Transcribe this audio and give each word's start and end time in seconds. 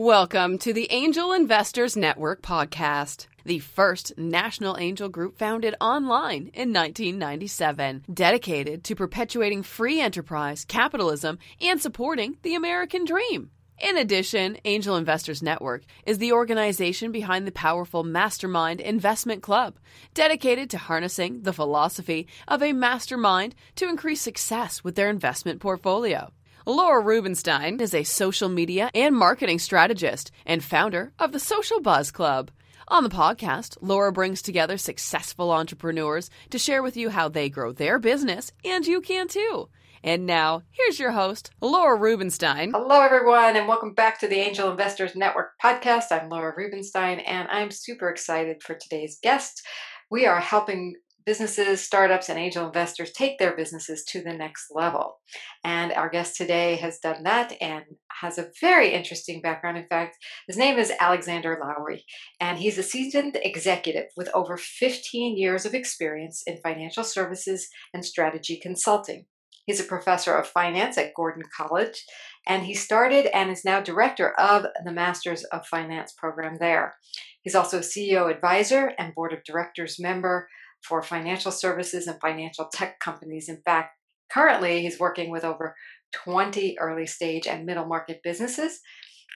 Welcome 0.00 0.56
to 0.60 0.72
the 0.72 0.90
Angel 0.90 1.30
Investors 1.30 1.94
Network 1.94 2.40
podcast, 2.40 3.26
the 3.44 3.58
first 3.58 4.16
national 4.16 4.78
angel 4.78 5.10
group 5.10 5.36
founded 5.36 5.74
online 5.78 6.50
in 6.54 6.72
1997, 6.72 8.06
dedicated 8.10 8.82
to 8.84 8.94
perpetuating 8.94 9.62
free 9.62 10.00
enterprise, 10.00 10.64
capitalism, 10.64 11.38
and 11.60 11.82
supporting 11.82 12.38
the 12.40 12.54
American 12.54 13.04
dream. 13.04 13.50
In 13.78 13.98
addition, 13.98 14.56
Angel 14.64 14.96
Investors 14.96 15.42
Network 15.42 15.82
is 16.06 16.16
the 16.16 16.32
organization 16.32 17.12
behind 17.12 17.46
the 17.46 17.52
powerful 17.52 18.02
Mastermind 18.02 18.80
Investment 18.80 19.42
Club, 19.42 19.76
dedicated 20.14 20.70
to 20.70 20.78
harnessing 20.78 21.42
the 21.42 21.52
philosophy 21.52 22.26
of 22.48 22.62
a 22.62 22.72
mastermind 22.72 23.54
to 23.76 23.86
increase 23.86 24.22
success 24.22 24.82
with 24.82 24.94
their 24.94 25.10
investment 25.10 25.60
portfolio. 25.60 26.32
Laura 26.66 27.00
Rubinstein 27.00 27.80
is 27.80 27.94
a 27.94 28.02
social 28.04 28.50
media 28.50 28.90
and 28.94 29.16
marketing 29.16 29.58
strategist 29.58 30.30
and 30.44 30.62
founder 30.62 31.10
of 31.18 31.32
the 31.32 31.40
Social 31.40 31.80
Buzz 31.80 32.10
Club. 32.10 32.50
On 32.88 33.02
the 33.02 33.08
podcast, 33.08 33.78
Laura 33.80 34.12
brings 34.12 34.42
together 34.42 34.76
successful 34.76 35.52
entrepreneurs 35.52 36.28
to 36.50 36.58
share 36.58 36.82
with 36.82 36.98
you 36.98 37.08
how 37.08 37.30
they 37.30 37.48
grow 37.48 37.72
their 37.72 37.98
business, 37.98 38.52
and 38.62 38.86
you 38.86 39.00
can 39.00 39.26
too. 39.26 39.70
And 40.04 40.26
now, 40.26 40.62
here's 40.70 40.98
your 40.98 41.12
host, 41.12 41.50
Laura 41.62 41.96
Rubinstein. 41.96 42.72
Hello, 42.72 43.00
everyone, 43.00 43.56
and 43.56 43.66
welcome 43.66 43.94
back 43.94 44.18
to 44.20 44.28
the 44.28 44.36
Angel 44.36 44.70
Investors 44.70 45.16
Network 45.16 45.52
podcast. 45.62 46.06
I'm 46.10 46.28
Laura 46.28 46.52
Rubinstein, 46.54 47.20
and 47.20 47.48
I'm 47.48 47.70
super 47.70 48.10
excited 48.10 48.62
for 48.62 48.74
today's 48.74 49.18
guest. 49.22 49.62
We 50.10 50.26
are 50.26 50.40
helping 50.40 50.96
businesses, 51.24 51.80
startups, 51.80 52.28
and 52.28 52.38
angel 52.38 52.66
investors 52.66 53.12
take 53.12 53.38
their 53.38 53.56
businesses 53.56 54.04
to 54.04 54.22
the 54.22 54.32
next 54.32 54.66
level. 54.70 55.18
And 55.64 55.92
our 55.92 56.08
guest 56.08 56.36
today 56.36 56.76
has 56.76 56.98
done 56.98 57.22
that 57.24 57.52
and 57.60 57.84
has 58.20 58.38
a 58.38 58.50
very 58.60 58.92
interesting 58.92 59.40
background. 59.40 59.78
In 59.78 59.86
fact, 59.86 60.16
his 60.46 60.56
name 60.56 60.78
is 60.78 60.92
Alexander 61.00 61.58
Lowry, 61.62 62.04
and 62.40 62.58
he's 62.58 62.78
a 62.78 62.82
seasoned 62.82 63.38
executive 63.42 64.06
with 64.16 64.30
over 64.34 64.56
15 64.56 65.36
years 65.36 65.64
of 65.64 65.74
experience 65.74 66.42
in 66.46 66.58
financial 66.58 67.04
services 67.04 67.68
and 67.92 68.04
strategy 68.04 68.58
consulting. 68.60 69.26
He's 69.66 69.80
a 69.80 69.84
professor 69.84 70.34
of 70.34 70.48
finance 70.48 70.98
at 70.98 71.14
Gordon 71.14 71.44
College, 71.56 72.04
and 72.46 72.64
he 72.64 72.74
started 72.74 73.26
and 73.26 73.50
is 73.50 73.64
now 73.64 73.80
director 73.80 74.32
of 74.32 74.66
the 74.84 74.92
Masters 74.92 75.44
of 75.44 75.66
Finance 75.66 76.12
program 76.16 76.56
there. 76.58 76.96
He's 77.42 77.54
also 77.54 77.78
a 77.78 77.82
CEO 77.82 78.30
advisor 78.30 78.92
and 78.98 79.14
board 79.14 79.32
of 79.32 79.44
directors 79.44 80.00
member 80.00 80.48
for 80.82 81.02
financial 81.02 81.52
services 81.52 82.06
and 82.06 82.20
financial 82.20 82.68
tech 82.72 82.98
companies. 83.00 83.48
In 83.48 83.62
fact, 83.64 83.96
currently 84.32 84.82
he's 84.82 85.00
working 85.00 85.30
with 85.30 85.44
over 85.44 85.74
20 86.12 86.76
early 86.80 87.06
stage 87.06 87.46
and 87.46 87.66
middle 87.66 87.86
market 87.86 88.20
businesses. 88.22 88.80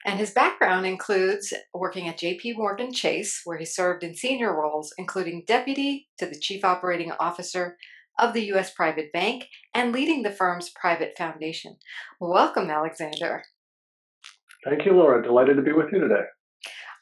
And 0.05 0.19
his 0.19 0.31
background 0.31 0.85
includes 0.85 1.51
working 1.73 2.07
at 2.07 2.19
JP 2.19 2.57
Morgan 2.57 2.93
Chase, 2.93 3.41
where 3.43 3.57
he 3.57 3.65
served 3.65 4.03
in 4.03 4.15
senior 4.15 4.55
roles, 4.55 4.93
including 4.99 5.43
deputy 5.47 6.07
to 6.19 6.27
the 6.27 6.39
chief 6.39 6.63
operating 6.63 7.11
officer 7.19 7.75
of 8.19 8.33
the 8.33 8.45
U.S. 8.45 8.71
Private 8.71 9.11
Bank 9.11 9.47
and 9.73 9.91
leading 9.91 10.21
the 10.21 10.31
firm's 10.31 10.69
private 10.69 11.13
foundation. 11.17 11.77
Welcome, 12.19 12.69
Alexander. 12.69 13.43
Thank 14.63 14.85
you, 14.85 14.93
Laura. 14.93 15.23
Delighted 15.23 15.57
to 15.57 15.63
be 15.63 15.73
with 15.73 15.87
you 15.91 15.99
today. 15.99 16.23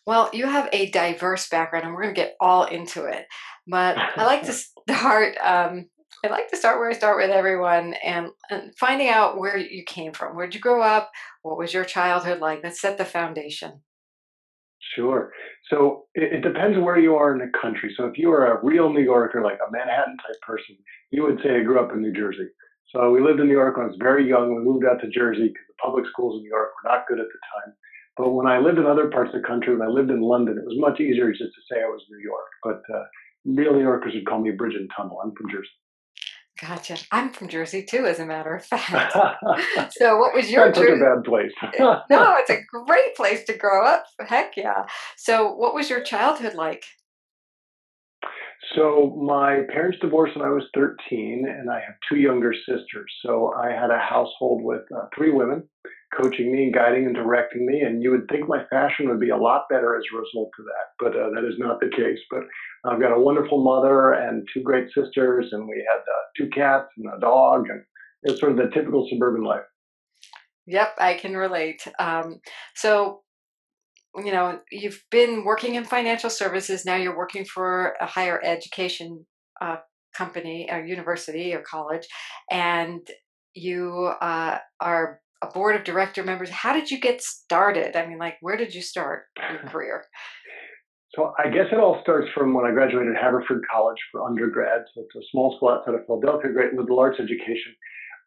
Well, 0.05 0.29
you 0.33 0.47
have 0.47 0.67
a 0.73 0.89
diverse 0.91 1.47
background, 1.47 1.85
and 1.85 1.93
we're 1.93 2.03
going 2.03 2.15
to 2.15 2.21
get 2.21 2.35
all 2.41 2.65
into 2.65 3.05
it. 3.05 3.25
But 3.67 3.97
I 4.17 4.25
like 4.25 4.43
to 4.45 4.53
start. 4.53 5.35
Um, 5.37 5.87
I 6.25 6.29
like 6.29 6.49
to 6.49 6.57
start 6.57 6.79
where 6.79 6.89
I 6.89 6.93
start 6.93 7.17
with 7.17 7.31
everyone, 7.31 7.95
and, 8.03 8.29
and 8.49 8.73
finding 8.77 9.09
out 9.09 9.37
where 9.37 9.57
you 9.57 9.83
came 9.83 10.13
from. 10.13 10.35
Where 10.35 10.45
did 10.45 10.55
you 10.55 10.61
grow 10.61 10.81
up? 10.81 11.11
What 11.41 11.57
was 11.57 11.73
your 11.73 11.83
childhood 11.83 12.39
like? 12.39 12.61
Let's 12.63 12.79
set 12.79 12.97
the 12.97 13.03
foundation. 13.03 13.81
Sure. 14.95 15.31
So 15.69 16.05
it, 16.13 16.33
it, 16.33 16.41
depends 16.41 16.77
where 16.77 16.99
you 16.99 17.15
are 17.15 17.33
in 17.33 17.39
the 17.39 17.51
country. 17.59 17.93
So 17.97 18.05
if 18.05 18.17
you 18.17 18.31
are 18.31 18.57
a 18.57 18.63
real 18.63 18.91
New 18.91 19.03
Yorker, 19.03 19.41
like 19.43 19.57
a 19.65 19.71
Manhattan 19.71 20.17
type 20.17 20.39
person, 20.41 20.77
you 21.11 21.23
would 21.23 21.39
say 21.43 21.55
I 21.55 21.63
grew 21.63 21.79
up 21.79 21.91
in 21.91 22.01
New 22.01 22.13
Jersey. 22.13 22.47
So 22.91 23.09
we 23.09 23.21
lived 23.21 23.39
in 23.39 23.47
New 23.47 23.57
York 23.57 23.77
when 23.77 23.87
I 23.87 23.89
was 23.89 23.97
very 23.99 24.27
young. 24.27 24.53
We 24.53 24.61
moved 24.61 24.85
out 24.85 25.01
to 25.01 25.09
Jersey 25.09 25.47
because 25.49 25.67
the 25.67 25.81
public 25.83 26.05
schools 26.11 26.37
in 26.37 26.43
New 26.43 26.49
York 26.49 26.71
were 26.77 26.91
not 26.91 27.07
good 27.07 27.19
at 27.19 27.25
the 27.25 27.41
time. 27.57 27.73
But 28.17 28.37
when 28.37 28.45
I 28.45 28.59
lived 28.59 28.77
in 28.77 28.85
other 28.85 29.09
parts 29.09 29.33
of 29.33 29.41
the 29.41 29.47
country, 29.47 29.75
when 29.75 29.87
I 29.87 29.89
lived 29.89 30.11
in 30.11 30.21
London, 30.21 30.59
it 30.59 30.67
was 30.67 30.77
much 30.77 30.99
easier 30.99 31.31
just 31.31 31.49
to 31.49 31.61
say 31.65 31.81
I 31.81 31.89
was 31.89 32.05
New 32.11 32.21
York. 32.21 32.49
But 32.61 32.83
uh, 32.93 33.05
real 33.45 33.73
New 33.73 33.81
Yorkers 33.81 34.13
would 34.15 34.25
call 34.25 34.41
me 34.41 34.51
Bridge 34.51 34.75
and 34.75 34.89
Tunnel. 34.95 35.19
I'm 35.23 35.33
from 35.35 35.49
Jersey. 35.49 35.69
Gotcha. 36.61 36.97
I'm 37.11 37.31
from 37.31 37.47
Jersey 37.47 37.83
too, 37.83 38.05
as 38.05 38.19
a 38.19 38.25
matter 38.25 38.55
of 38.55 38.63
fact. 38.63 39.13
so, 39.91 40.17
what 40.17 40.33
was 40.35 40.51
your 40.51 40.65
That's 40.65 40.77
such 40.77 40.87
a 40.87 40.95
bad 40.95 41.23
place. 41.25 41.51
no, 42.09 42.35
it's 42.37 42.49
a 42.49 42.61
great 42.85 43.15
place 43.15 43.43
to 43.45 43.53
grow 43.53 43.85
up. 43.85 44.05
Heck 44.19 44.55
yeah. 44.55 44.85
So, 45.17 45.51
what 45.53 45.73
was 45.73 45.89
your 45.89 46.01
childhood 46.01 46.53
like? 46.53 46.83
So, 48.75 49.19
my 49.21 49.61
parents 49.73 49.97
divorced 49.99 50.37
when 50.37 50.45
I 50.45 50.51
was 50.51 50.63
13, 50.75 51.45
and 51.49 51.69
I 51.69 51.79
have 51.79 51.95
two 52.09 52.17
younger 52.17 52.53
sisters. 52.53 53.11
So, 53.25 53.53
I 53.53 53.71
had 53.71 53.89
a 53.89 53.99
household 53.99 54.63
with 54.63 54.83
uh, 54.95 55.07
three 55.15 55.31
women 55.31 55.67
coaching 56.15 56.51
me 56.51 56.65
and 56.65 56.73
guiding 56.73 57.05
and 57.05 57.15
directing 57.15 57.65
me. 57.65 57.81
And 57.81 58.01
you 58.01 58.11
would 58.11 58.27
think 58.29 58.47
my 58.47 58.63
fashion 58.69 59.09
would 59.09 59.19
be 59.19 59.29
a 59.29 59.37
lot 59.37 59.65
better 59.69 59.95
as 59.95 60.03
a 60.13 60.17
result 60.17 60.51
of 60.59 60.65
that, 60.65 60.87
but 60.99 61.15
uh, 61.15 61.29
that 61.35 61.47
is 61.47 61.57
not 61.57 61.79
the 61.79 61.89
case. 61.89 62.19
But 62.29 62.43
I've 62.85 62.99
got 62.99 63.15
a 63.15 63.19
wonderful 63.19 63.63
mother 63.63 64.13
and 64.13 64.47
two 64.53 64.61
great 64.61 64.87
sisters, 64.87 65.49
and 65.51 65.67
we 65.67 65.85
had 65.89 65.99
uh, 65.99 66.23
two 66.37 66.49
cats 66.49 66.89
and 66.97 67.07
a 67.15 67.19
dog, 67.19 67.65
and 67.69 67.83
it's 68.23 68.39
sort 68.39 68.51
of 68.51 68.57
the 68.57 68.69
typical 68.73 69.07
suburban 69.09 69.43
life. 69.43 69.63
Yep, 70.65 70.95
I 70.97 71.15
can 71.15 71.35
relate. 71.35 71.85
Um, 71.99 72.39
so, 72.75 73.21
you 74.15 74.31
know, 74.31 74.59
you've 74.71 75.03
been 75.11 75.43
working 75.43 75.75
in 75.75 75.83
financial 75.83 76.29
services. 76.29 76.85
Now 76.85 76.95
you're 76.95 77.17
working 77.17 77.45
for 77.45 77.95
a 77.99 78.05
higher 78.05 78.39
education 78.43 79.25
uh, 79.61 79.77
company, 80.15 80.69
or 80.71 80.85
university, 80.85 81.53
or 81.53 81.61
college, 81.61 82.07
and 82.49 83.05
you 83.55 84.11
uh, 84.21 84.57
are 84.79 85.19
a 85.43 85.51
board 85.51 85.75
of 85.75 85.83
director 85.83 86.23
members. 86.23 86.49
How 86.49 86.73
did 86.73 86.89
you 86.89 86.99
get 86.99 87.21
started? 87.21 87.95
I 87.95 88.07
mean, 88.07 88.17
like, 88.17 88.37
where 88.41 88.57
did 88.57 88.73
you 88.73 88.81
start 88.81 89.25
your 89.37 89.59
career? 89.69 90.05
So 91.15 91.33
I 91.37 91.49
guess 91.49 91.67
it 91.71 91.79
all 91.79 91.99
starts 92.01 92.27
from 92.33 92.53
when 92.53 92.65
I 92.65 92.71
graduated 92.71 93.13
Haverford 93.15 93.61
College 93.71 93.99
for 94.11 94.23
undergrad. 94.23 94.81
So 94.95 95.01
it's 95.01 95.15
a 95.15 95.29
small 95.31 95.55
school 95.57 95.69
outside 95.69 95.93
of 95.93 96.05
Philadelphia, 96.07 96.51
great 96.51 96.73
liberal 96.73 96.99
arts 96.99 97.19
education. 97.19 97.75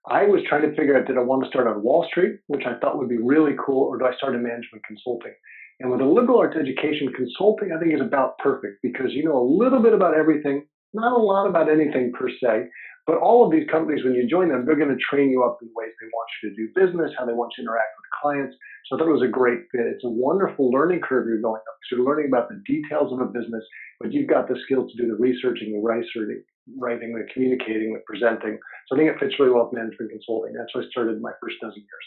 I 0.08 0.22
was 0.22 0.42
trying 0.48 0.62
to 0.62 0.76
figure 0.76 0.96
out 0.96 1.06
did 1.06 1.18
I 1.18 1.22
want 1.22 1.42
to 1.42 1.50
start 1.50 1.66
on 1.66 1.82
Wall 1.82 2.06
Street, 2.08 2.38
which 2.46 2.62
I 2.64 2.78
thought 2.78 2.98
would 2.98 3.08
be 3.08 3.18
really 3.18 3.56
cool, 3.58 3.88
or 3.88 3.98
do 3.98 4.04
I 4.04 4.14
start 4.14 4.36
in 4.36 4.42
management 4.42 4.84
consulting? 4.86 5.34
And 5.80 5.90
with 5.90 6.00
a 6.00 6.04
liberal 6.04 6.38
arts 6.38 6.56
education, 6.56 7.12
consulting 7.16 7.72
I 7.72 7.80
think 7.80 7.92
is 7.92 8.00
about 8.00 8.38
perfect 8.38 8.78
because 8.82 9.10
you 9.10 9.24
know 9.24 9.36
a 9.36 9.42
little 9.42 9.82
bit 9.82 9.92
about 9.92 10.16
everything, 10.16 10.64
not 10.96 11.12
a 11.12 11.22
lot 11.22 11.46
about 11.46 11.70
anything 11.70 12.12
per 12.12 12.28
se, 12.28 12.68
but 13.06 13.18
all 13.18 13.46
of 13.46 13.52
these 13.52 13.68
companies, 13.70 14.02
when 14.02 14.14
you 14.14 14.26
join 14.26 14.48
them, 14.48 14.66
they're 14.66 14.74
going 14.74 14.90
to 14.90 14.98
train 14.98 15.30
you 15.30 15.44
up 15.44 15.58
in 15.62 15.68
ways 15.76 15.92
they 16.00 16.10
want 16.10 16.28
you 16.42 16.50
to 16.50 16.56
do 16.56 16.66
business, 16.74 17.14
how 17.16 17.24
they 17.24 17.32
want 17.32 17.52
you 17.56 17.62
to 17.62 17.70
interact 17.70 17.94
with 17.94 18.20
clients. 18.20 18.56
So 18.86 18.96
I 18.96 18.98
thought 18.98 19.08
it 19.08 19.20
was 19.20 19.22
a 19.22 19.30
great 19.30 19.60
fit. 19.70 19.86
It's 19.86 20.04
a 20.04 20.10
wonderful 20.10 20.70
learning 20.70 21.00
curve 21.06 21.26
you're 21.28 21.40
going 21.40 21.62
up. 21.62 21.78
So 21.86 21.96
you're 21.96 22.06
learning 22.06 22.26
about 22.28 22.48
the 22.48 22.60
details 22.66 23.12
of 23.12 23.20
a 23.20 23.26
business, 23.26 23.62
but 24.00 24.12
you've 24.12 24.28
got 24.28 24.48
the 24.48 24.58
skills 24.64 24.90
to 24.90 24.96
do 25.00 25.08
the 25.08 25.14
researching, 25.14 25.72
the 25.72 25.78
writing, 25.78 26.42
writing, 26.78 27.14
the 27.14 27.26
communicating, 27.32 27.94
the 27.94 28.02
presenting. 28.06 28.58
So 28.88 28.96
I 28.96 28.98
think 28.98 29.10
it 29.10 29.20
fits 29.20 29.38
really 29.38 29.52
well 29.52 29.70
with 29.70 29.78
management 29.78 30.10
consulting. 30.10 30.54
That's 30.54 30.74
why 30.74 30.82
I 30.82 30.90
started 30.90 31.20
my 31.20 31.32
first 31.40 31.56
dozen 31.60 31.78
years. 31.78 32.06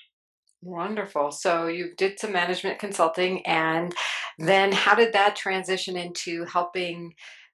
Wonderful. 0.62 1.32
So 1.32 1.68
you 1.68 1.94
did 1.98 2.20
some 2.20 2.34
management 2.34 2.80
consulting, 2.80 3.46
and 3.46 3.96
then 4.38 4.74
how 4.74 4.96
did 4.96 5.14
that 5.14 5.38
transition 5.38 5.96
into 5.96 6.44
helping, 6.44 7.14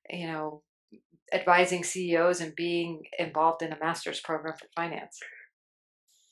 you 0.09 0.25
know, 0.25 0.63
advising 1.35 1.83
CEOs 1.83 2.41
and 2.41 2.55
being 2.55 3.03
involved 3.19 3.61
in 3.61 3.73
a 3.73 3.79
master's 3.79 4.21
program 4.21 4.55
for 4.59 4.67
finance? 4.75 5.19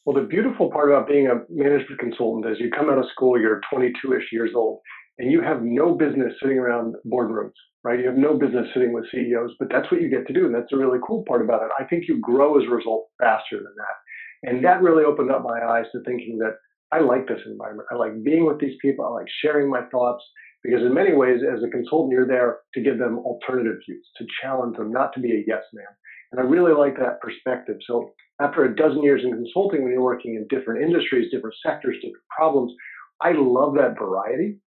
Well, 0.06 0.16
the 0.16 0.28
beautiful 0.28 0.70
part 0.70 0.90
about 0.90 1.08
being 1.08 1.28
a 1.28 1.42
management 1.50 2.00
consultant 2.00 2.52
is 2.52 2.60
you 2.60 2.70
come 2.72 2.90
out 2.90 2.98
of 2.98 3.06
school, 3.14 3.40
you're 3.40 3.62
22 3.72 4.14
ish 4.14 4.32
years 4.32 4.52
old, 4.56 4.80
and 5.18 5.32
you 5.32 5.42
have 5.42 5.62
no 5.62 5.96
business 5.96 6.34
sitting 6.42 6.58
around 6.58 6.96
boardrooms, 7.06 7.54
right? 7.84 8.00
You 8.00 8.08
have 8.08 8.18
no 8.18 8.38
business 8.38 8.68
sitting 8.74 8.92
with 8.92 9.06
CEOs, 9.12 9.52
but 9.60 9.70
that's 9.72 9.90
what 9.92 10.02
you 10.02 10.10
get 10.10 10.28
to 10.28 10.34
do. 10.34 10.46
And 10.46 10.54
that's 10.54 10.72
the 10.72 10.78
really 10.78 11.00
cool 11.06 11.24
part 11.28 11.42
about 11.42 11.64
it. 11.64 11.70
I 11.80 11.86
think 11.86 12.06
you 12.08 12.20
grow 12.20 12.60
as 12.60 12.68
a 12.68 12.76
result 12.76 13.08
faster 13.22 13.58
than 13.58 13.76
that. 13.78 14.50
And 14.50 14.66
that 14.66 14.82
really 14.82 15.06
opened 15.06 15.32
up 15.32 15.44
my 15.44 15.62
eyes 15.66 15.86
to 15.94 16.04
thinking 16.04 16.38
that 16.40 16.56
I 16.92 17.00
like 17.00 17.28
this 17.28 17.40
environment. 17.46 17.88
I 17.92 17.96
like 17.96 18.24
being 18.24 18.46
with 18.46 18.60
these 18.60 18.78
people. 18.82 19.06
I 19.06 19.10
like 19.10 19.28
sharing 19.42 19.70
my 19.70 19.84
thoughts 19.90 20.24
because 20.64 20.82
in 20.82 20.94
many 20.94 21.14
ways, 21.14 21.42
as 21.44 21.64
a 21.64 21.70
consultant, 21.70 22.14
you're 22.14 22.28
there 22.28 22.60
to 22.74 22.82
give 22.82 22.98
them 22.98 23.20
alternative 23.20 23.78
views, 23.88 24.06
to 24.18 24.26
challenge 24.42 24.78
them, 24.78 24.92
not 24.92 25.14
to 25.14 25.20
be 25.20 25.32
a 25.32 25.44
yes 25.46 25.64
man. 25.74 25.86
And 26.32 26.40
I 26.40 26.44
really 26.46 26.74
like 26.74 26.98
that 26.98 27.22
perspective. 27.22 27.78
So 27.86 28.14
after 28.42 28.64
a 28.64 28.76
dozen 28.76 29.04
years 29.04 29.22
in 29.24 29.32
consulting, 29.32 29.84
when 29.84 29.92
you're 29.92 30.02
working 30.02 30.36
in 30.36 30.48
different 30.48 30.82
industries, 30.82 31.32
different 31.32 31.56
sectors, 31.66 31.96
different 31.98 32.26
problems, 32.36 32.74
I 33.22 33.34
love 33.34 33.76
that 33.76 34.00
variety. 34.00 34.58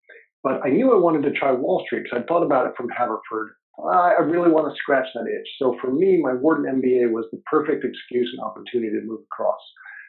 But 0.43 0.61
I 0.65 0.69
knew 0.71 0.93
I 0.93 1.01
wanted 1.01 1.23
to 1.25 1.33
try 1.33 1.51
Wall 1.51 1.83
Street 1.87 2.05
because 2.05 2.23
I 2.23 2.27
thought 2.27 2.45
about 2.45 2.67
it 2.67 2.75
from 2.77 2.89
Haverford. 2.91 3.51
I 3.85 4.21
really 4.23 4.51
want 4.51 4.73
to 4.73 4.79
scratch 4.79 5.07
that 5.15 5.27
itch. 5.27 5.49
So 5.59 5.77
for 5.81 5.93
me, 5.93 6.21
my 6.23 6.33
Wharton 6.33 6.81
MBA 6.81 7.11
was 7.11 7.27
the 7.33 7.43
perfect 7.51 7.85
excuse 7.85 8.31
and 8.33 8.47
opportunity 8.47 8.93
to 8.93 9.05
move 9.05 9.21
across. 9.33 9.61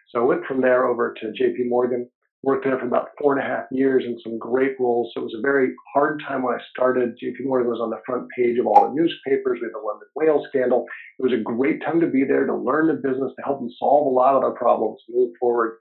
So 0.09 0.21
I 0.21 0.25
went 0.25 0.45
from 0.45 0.61
there 0.61 0.85
over 0.85 1.13
to 1.19 1.27
JP 1.27 1.67
Morgan, 1.67 2.09
Worked 2.43 2.65
there 2.65 2.77
for 2.77 2.85
about 2.85 3.09
four 3.19 3.37
and 3.37 3.43
a 3.43 3.47
half 3.47 3.65
years 3.71 4.03
in 4.05 4.17
some 4.23 4.37
great 4.37 4.79
roles. 4.79 5.11
So 5.13 5.21
it 5.21 5.23
was 5.23 5.35
a 5.37 5.41
very 5.41 5.73
hard 5.93 6.21
time 6.27 6.43
when 6.43 6.53
I 6.53 6.61
started. 6.69 7.17
JP 7.21 7.45
Morgan 7.45 7.69
was 7.69 7.81
on 7.81 7.89
the 7.89 8.01
front 8.05 8.27
page 8.37 8.59
of 8.59 8.67
all 8.67 8.87
the 8.87 8.95
newspapers. 8.95 9.59
We 9.59 9.67
had 9.67 9.73
the 9.73 9.85
London 9.85 10.07
whale 10.15 10.45
scandal. 10.47 10.85
It 11.19 11.23
was 11.23 11.33
a 11.33 11.43
great 11.43 11.83
time 11.83 11.99
to 11.99 12.07
be 12.07 12.23
there 12.23 12.45
to 12.45 12.55
learn 12.55 12.87
the 12.87 12.93
business, 12.93 13.33
to 13.35 13.43
help 13.43 13.59
them 13.59 13.69
solve 13.79 14.05
a 14.05 14.09
lot 14.09 14.35
of 14.35 14.43
their 14.43 14.51
problems, 14.51 15.01
move 15.09 15.33
forward. 15.39 15.77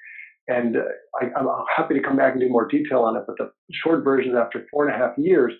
And 0.49 0.76
uh, 0.76 0.81
I, 1.20 1.26
I'm 1.38 1.49
happy 1.76 1.94
to 1.94 2.03
come 2.03 2.17
back 2.17 2.32
and 2.32 2.41
do 2.41 2.49
more 2.49 2.67
detail 2.67 3.00
on 3.00 3.17
it. 3.17 3.25
But 3.26 3.37
the 3.37 3.50
short 3.85 4.02
version 4.02 4.32
is 4.32 4.38
after 4.38 4.64
four 4.70 4.88
and 4.88 4.94
a 4.94 4.99
half 4.99 5.17
years, 5.19 5.52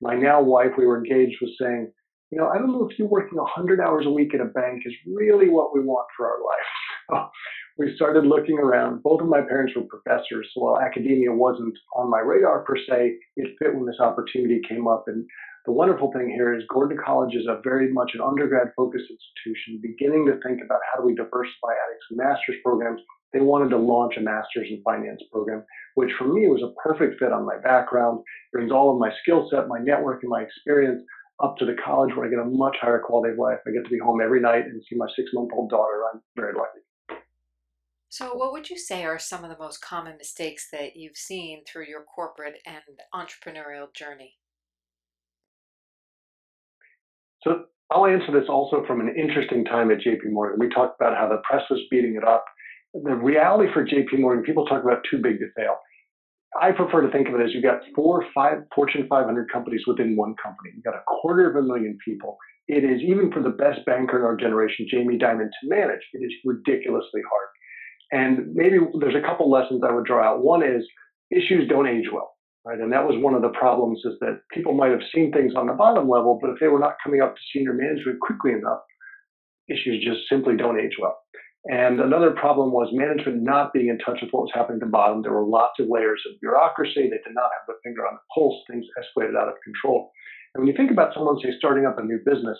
my 0.00 0.14
now 0.14 0.40
wife, 0.40 0.72
we 0.78 0.86
were 0.86 0.96
engaged, 0.96 1.36
was 1.40 1.54
saying, 1.60 1.92
you 2.30 2.38
know, 2.38 2.48
I 2.48 2.58
don't 2.58 2.72
know 2.72 2.88
if 2.88 2.98
you 2.98 3.06
working 3.06 3.38
100 3.38 3.80
hours 3.80 4.06
a 4.06 4.10
week 4.10 4.34
at 4.34 4.40
a 4.40 4.44
bank 4.44 4.82
is 4.84 4.94
really 5.06 5.48
what 5.48 5.74
we 5.74 5.80
want 5.80 6.06
for 6.16 6.26
our 6.26 6.38
life. 6.40 7.30
we 7.78 7.94
started 7.94 8.26
looking 8.26 8.58
around. 8.58 9.04
Both 9.04 9.20
of 9.20 9.28
my 9.28 9.40
parents 9.40 9.72
were 9.76 9.86
professors, 9.86 10.50
so 10.52 10.62
while 10.62 10.80
academia 10.80 11.30
wasn't 11.30 11.78
on 11.94 12.10
my 12.10 12.18
radar 12.18 12.64
per 12.64 12.76
se, 12.76 13.14
it 13.36 13.54
fit 13.58 13.72
when 13.72 13.86
this 13.86 14.00
opportunity 14.00 14.60
came 14.68 14.88
up. 14.88 15.04
And 15.06 15.24
the 15.64 15.70
wonderful 15.70 16.10
thing 16.12 16.28
here 16.28 16.54
is 16.54 16.64
Gordon 16.68 16.98
College 16.98 17.36
is 17.36 17.46
a 17.46 17.60
very 17.62 17.92
much 17.92 18.10
an 18.14 18.20
undergrad 18.20 18.72
focused 18.76 19.06
institution, 19.06 19.78
beginning 19.80 20.26
to 20.26 20.40
think 20.42 20.58
about 20.64 20.80
how 20.90 21.00
do 21.00 21.06
we 21.06 21.14
diversify 21.14 21.70
adding 21.70 22.02
some 22.10 22.18
master's 22.18 22.56
programs. 22.64 23.00
They 23.32 23.40
wanted 23.40 23.70
to 23.70 23.78
launch 23.78 24.14
a 24.16 24.22
master's 24.22 24.66
in 24.70 24.82
finance 24.82 25.22
program, 25.30 25.62
which 25.94 26.10
for 26.18 26.26
me 26.26 26.48
was 26.48 26.64
a 26.64 26.74
perfect 26.82 27.20
fit 27.20 27.32
on 27.32 27.46
my 27.46 27.58
background, 27.62 28.24
brings 28.52 28.72
all 28.72 28.92
of 28.92 28.98
my 28.98 29.12
skill 29.22 29.46
set, 29.52 29.68
my 29.68 29.78
network, 29.78 30.24
and 30.24 30.30
my 30.30 30.42
experience 30.42 31.02
up 31.44 31.56
to 31.58 31.64
the 31.64 31.76
college 31.84 32.10
where 32.16 32.26
I 32.26 32.30
get 32.30 32.40
a 32.40 32.44
much 32.44 32.76
higher 32.80 32.98
quality 32.98 33.34
of 33.34 33.38
life. 33.38 33.58
I 33.64 33.70
get 33.70 33.84
to 33.84 33.90
be 33.90 34.00
home 34.00 34.20
every 34.20 34.40
night 34.40 34.64
and 34.64 34.82
see 34.90 34.96
my 34.96 35.06
six 35.14 35.30
month 35.32 35.50
old 35.54 35.70
daughter. 35.70 36.02
I'm 36.12 36.20
very 36.34 36.54
lucky. 36.54 36.80
So, 38.10 38.34
what 38.34 38.52
would 38.52 38.70
you 38.70 38.78
say 38.78 39.04
are 39.04 39.18
some 39.18 39.44
of 39.44 39.50
the 39.50 39.58
most 39.58 39.82
common 39.82 40.16
mistakes 40.16 40.68
that 40.72 40.96
you've 40.96 41.16
seen 41.16 41.62
through 41.64 41.86
your 41.86 42.04
corporate 42.04 42.58
and 42.64 42.82
entrepreneurial 43.14 43.92
journey? 43.94 44.36
So, 47.42 47.64
I'll 47.90 48.06
answer 48.06 48.32
this 48.32 48.48
also 48.48 48.82
from 48.86 49.00
an 49.00 49.14
interesting 49.14 49.64
time 49.64 49.90
at 49.90 49.98
JP 49.98 50.30
Morgan. 50.30 50.58
We 50.58 50.72
talked 50.74 50.98
about 51.00 51.18
how 51.18 51.28
the 51.28 51.42
press 51.44 51.62
was 51.70 51.80
beating 51.90 52.16
it 52.16 52.24
up. 52.24 52.44
The 52.94 53.14
reality 53.14 53.70
for 53.74 53.84
JP 53.84 54.20
Morgan, 54.20 54.42
people 54.42 54.64
talk 54.64 54.82
about 54.82 55.04
too 55.10 55.18
big 55.18 55.38
to 55.40 55.46
fail. 55.54 55.76
I 56.60 56.72
prefer 56.72 57.02
to 57.02 57.12
think 57.12 57.28
of 57.28 57.34
it 57.34 57.44
as 57.44 57.52
you've 57.52 57.62
got 57.62 57.82
four 57.94 58.24
five 58.34 58.62
Fortune 58.74 59.06
500 59.08 59.52
companies 59.52 59.82
within 59.86 60.16
one 60.16 60.34
company. 60.42 60.70
You've 60.74 60.84
got 60.84 60.94
a 60.94 61.04
quarter 61.06 61.50
of 61.50 61.56
a 61.56 61.66
million 61.66 61.98
people. 62.02 62.38
It 62.68 62.84
is, 62.84 63.02
even 63.02 63.30
for 63.30 63.42
the 63.42 63.50
best 63.50 63.84
banker 63.84 64.18
in 64.18 64.24
our 64.24 64.36
generation, 64.36 64.86
Jamie 64.90 65.18
Dimon, 65.18 65.48
to 65.48 65.68
manage, 65.68 66.00
it 66.14 66.24
is 66.24 66.32
ridiculously 66.44 67.20
hard. 67.28 67.48
And 68.10 68.54
maybe 68.54 68.78
there's 69.00 69.14
a 69.14 69.26
couple 69.26 69.50
lessons 69.50 69.82
I 69.84 69.92
would 69.92 70.06
draw 70.06 70.24
out. 70.24 70.42
One 70.42 70.62
is 70.62 70.86
issues 71.30 71.68
don't 71.68 71.86
age 71.86 72.08
well, 72.12 72.32
right? 72.64 72.78
And 72.78 72.92
that 72.92 73.06
was 73.06 73.22
one 73.22 73.34
of 73.34 73.42
the 73.42 73.50
problems 73.50 74.00
is 74.04 74.14
that 74.20 74.40
people 74.52 74.72
might 74.72 74.90
have 74.90 75.04
seen 75.14 75.32
things 75.32 75.52
on 75.54 75.66
the 75.66 75.74
bottom 75.74 76.08
level, 76.08 76.38
but 76.40 76.50
if 76.50 76.56
they 76.60 76.68
were 76.68 76.78
not 76.78 76.96
coming 77.04 77.20
up 77.20 77.34
to 77.34 77.42
senior 77.52 77.74
management 77.74 78.20
quickly 78.20 78.52
enough, 78.52 78.80
issues 79.68 80.02
just 80.04 80.28
simply 80.28 80.56
don't 80.56 80.80
age 80.80 80.96
well. 81.00 81.18
And 81.66 82.00
another 82.00 82.30
problem 82.30 82.72
was 82.72 82.88
management 82.92 83.42
not 83.42 83.74
being 83.74 83.88
in 83.88 83.98
touch 83.98 84.20
with 84.22 84.30
what 84.30 84.48
was 84.48 84.52
happening 84.54 84.80
at 84.80 84.86
the 84.86 84.90
bottom. 84.90 85.20
There 85.20 85.32
were 85.32 85.44
lots 85.44 85.76
of 85.78 85.88
layers 85.90 86.22
of 86.24 86.40
bureaucracy. 86.40 87.10
They 87.10 87.20
did 87.20 87.34
not 87.34 87.50
have 87.52 87.66
the 87.66 87.74
finger 87.84 88.06
on 88.06 88.14
the 88.14 88.24
pulse. 88.32 88.62
Things 88.70 88.86
escalated 88.96 89.36
out 89.36 89.48
of 89.48 89.54
control. 89.62 90.10
And 90.54 90.62
when 90.62 90.68
you 90.68 90.76
think 90.76 90.90
about 90.90 91.12
someone, 91.12 91.36
say, 91.42 91.52
starting 91.58 91.84
up 91.84 91.98
a 91.98 92.02
new 92.02 92.20
business, 92.24 92.56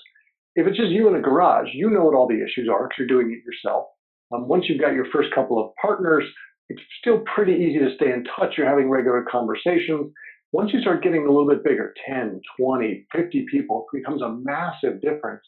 if 0.56 0.67
it's 0.67 0.77
just 0.77 0.91
you 0.91 1.09
in 1.09 1.17
a 1.17 1.23
garage, 1.23 1.69
you 1.73 1.89
know 1.89 2.05
what 2.05 2.15
all 2.15 2.29
the 2.29 2.43
issues 2.43 2.69
are 2.69 2.85
because 2.85 2.99
you're 2.99 3.06
doing 3.06 3.33
it 3.33 3.47
yourself. 3.47 3.87
Um, 4.33 4.49
once 4.49 4.65
you've 4.69 4.81
got 4.81 4.95
your 4.95 5.07
first 5.13 5.35
couple 5.35 5.59
of 5.59 5.73
partners, 5.81 6.25
it's 6.69 6.83
still 7.01 7.23
pretty 7.35 7.53
easy 7.53 7.79
to 7.79 7.95
stay 7.97 8.13
in 8.13 8.25
touch. 8.37 8.55
You're 8.57 8.69
having 8.69 8.91
regular 8.91 9.25
conversations. 9.31 10.13
Once 10.53 10.71
you 10.73 10.81
start 10.81 11.03
getting 11.03 11.27
a 11.27 11.31
little 11.31 11.49
bit 11.49 11.65
bigger 11.65 11.95
10, 12.09 12.41
20, 12.59 13.07
50 13.15 13.47
people, 13.51 13.87
it 13.93 13.99
becomes 13.99 14.23
a 14.23 14.31
massive 14.31 15.01
difference. 15.01 15.43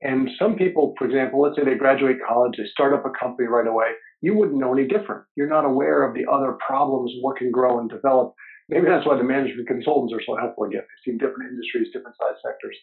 And 0.00 0.30
some 0.38 0.54
people, 0.54 0.94
for 0.96 1.06
example, 1.06 1.42
let's 1.42 1.56
say 1.56 1.64
they 1.64 1.74
graduate 1.74 2.18
college, 2.26 2.54
they 2.56 2.66
start 2.70 2.94
up 2.94 3.04
a 3.04 3.10
company 3.18 3.48
right 3.48 3.66
away. 3.66 3.86
You 4.20 4.34
wouldn't 4.34 4.58
know 4.58 4.72
any 4.72 4.86
different. 4.86 5.24
You're 5.36 5.48
not 5.48 5.64
aware 5.64 6.08
of 6.08 6.14
the 6.14 6.24
other 6.30 6.56
problems, 6.64 7.12
what 7.20 7.36
can 7.36 7.50
grow 7.50 7.80
and 7.80 7.90
develop. 7.90 8.34
Maybe 8.68 8.86
that's 8.86 9.06
why 9.06 9.16
the 9.16 9.24
management 9.24 9.66
consultants 9.66 10.12
are 10.12 10.22
so 10.24 10.36
helpful 10.36 10.64
again. 10.64 10.82
They 10.82 11.12
see 11.12 11.18
different 11.18 11.50
industries, 11.50 11.88
different 11.92 12.16
size 12.16 12.36
sectors. 12.44 12.76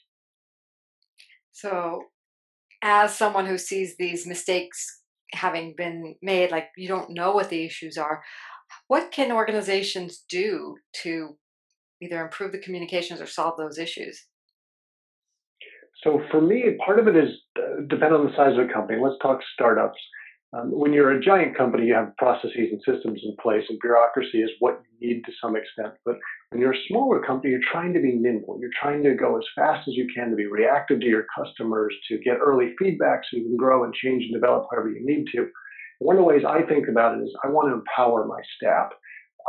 So, 1.52 2.04
as 2.82 3.16
someone 3.16 3.46
who 3.46 3.58
sees 3.58 3.96
these 3.96 4.28
mistakes 4.28 5.04
having 5.34 5.74
been 5.76 6.16
made, 6.22 6.52
like 6.52 6.70
you 6.78 6.88
don't 6.88 7.12
know 7.12 7.34
what 7.34 7.50
the 7.50 7.66
issues 7.66 7.98
are, 7.98 8.24
what 8.88 9.12
can 9.12 9.32
organizations 9.32 10.24
do 10.30 10.76
to 11.04 11.38
either 12.02 12.22
improve 12.22 12.52
the 12.52 12.60
communications 12.60 13.22
or 13.22 13.26
solve 13.26 13.58
those 13.58 13.78
issues? 13.78 14.26
So 16.04 16.22
for 16.30 16.42
me, 16.42 16.78
part 16.86 17.00
of 17.00 17.08
it 17.08 17.16
is 17.16 17.30
uh, 17.58 17.82
depend 17.88 18.14
on 18.14 18.26
the 18.26 18.36
size 18.36 18.58
of 18.58 18.68
the 18.68 18.74
company. 18.74 19.00
Let's 19.02 19.16
talk 19.22 19.40
startups. 19.54 19.98
Um, 20.54 20.72
when 20.72 20.94
you're 20.94 21.12
a 21.12 21.22
giant 21.22 21.58
company, 21.58 21.88
you 21.88 21.94
have 21.96 22.16
processes 22.18 22.72
and 22.72 22.82
systems 22.86 23.22
in 23.24 23.36
place, 23.42 23.64
and 23.68 23.80
bureaucracy 23.82 24.42
is 24.42 24.52
what 24.60 24.82
you 25.00 25.08
need 25.08 25.24
to 25.26 25.32
some 25.42 25.56
extent. 25.56 25.94
But 26.06 26.16
when 26.50 26.62
you're 26.62 26.74
a 26.74 26.88
smaller 26.88 27.20
company, 27.20 27.52
you're 27.52 27.72
trying 27.72 27.94
to 27.94 28.00
be 28.00 28.14
nimble. 28.14 28.58
You're 28.62 28.76
trying 28.80 29.04
to 29.04 29.16
go 29.16 29.38
as 29.38 29.44
fast 29.56 29.88
as 29.88 29.96
you 29.96 30.08
can 30.16 30.30
to 30.30 30.36
be 30.36 30.46
reactive 30.46 31.02
to 31.02 31.06
your 31.06 31.26
customers, 31.38 31.94
to 32.10 32.20
get 32.20 32.38
early 32.40 32.74
feedback 32.80 33.22
so 33.24 33.38
you 33.38 33.44
can 33.44 33.58
grow 33.58 33.84
and 33.84 33.94
change 33.94 34.24
and 34.24 34.34
develop 34.34 34.68
however 34.72 34.90
you 34.90 35.06
need 35.06 35.26
to. 35.36 35.50
One 36.00 36.16
of 36.16 36.22
the 36.22 36.28
ways 36.28 36.44
I 36.48 36.62
think 36.62 36.88
about 36.88 37.18
it 37.18 37.24
is 37.24 37.34
I 37.44 37.50
want 37.50 37.70
to 37.70 37.76
empower 37.76 38.26
my 38.26 38.42
staff. 38.58 38.92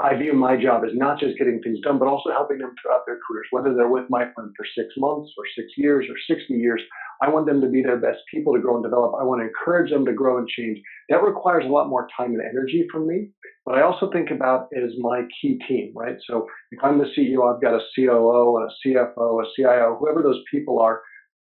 I 0.02 0.14
view 0.14 0.34
my 0.34 0.60
job 0.60 0.84
as 0.84 0.90
not 0.94 1.18
just 1.18 1.38
getting 1.38 1.60
things 1.62 1.78
done, 1.82 1.98
but 1.98 2.08
also 2.08 2.30
helping 2.30 2.58
them 2.58 2.74
throughout 2.80 3.06
their 3.06 3.18
careers, 3.26 3.46
whether 3.50 3.74
they're 3.74 3.88
with 3.88 4.04
my 4.10 4.24
firm 4.34 4.52
for 4.56 4.66
six 4.74 4.88
months 4.98 5.32
or 5.38 5.44
six 5.56 5.68
years 5.76 6.06
or 6.08 6.36
60 6.36 6.52
years. 6.52 6.82
I 7.22 7.30
want 7.30 7.46
them 7.46 7.60
to 7.60 7.68
be 7.68 7.82
their 7.82 7.98
best 7.98 8.18
people 8.30 8.54
to 8.54 8.60
grow 8.60 8.76
and 8.76 8.84
develop. 8.84 9.14
I 9.18 9.24
want 9.24 9.40
to 9.40 9.48
encourage 9.48 9.90
them 9.90 10.04
to 10.06 10.12
grow 10.12 10.38
and 10.38 10.48
change. 10.48 10.78
That 11.08 11.22
requires 11.22 11.64
a 11.64 11.72
lot 11.72 11.88
more 11.88 12.08
time 12.16 12.32
and 12.32 12.42
energy 12.42 12.86
from 12.92 13.06
me. 13.06 13.30
But 13.64 13.78
I 13.78 13.82
also 13.82 14.10
think 14.10 14.30
about 14.30 14.68
as 14.76 14.92
my 14.98 15.22
key 15.40 15.58
team, 15.66 15.92
right? 15.94 16.16
So 16.28 16.46
if 16.70 16.82
I'm 16.82 16.98
the 16.98 17.10
CEO, 17.16 17.52
I've 17.52 17.62
got 17.62 17.74
a 17.74 17.80
COO, 17.94 18.58
and 18.58 18.70
a 18.70 18.88
CFO, 18.88 19.42
a 19.42 19.46
CIO, 19.56 19.96
whoever 19.98 20.22
those 20.22 20.42
people 20.50 20.80
are. 20.80 21.00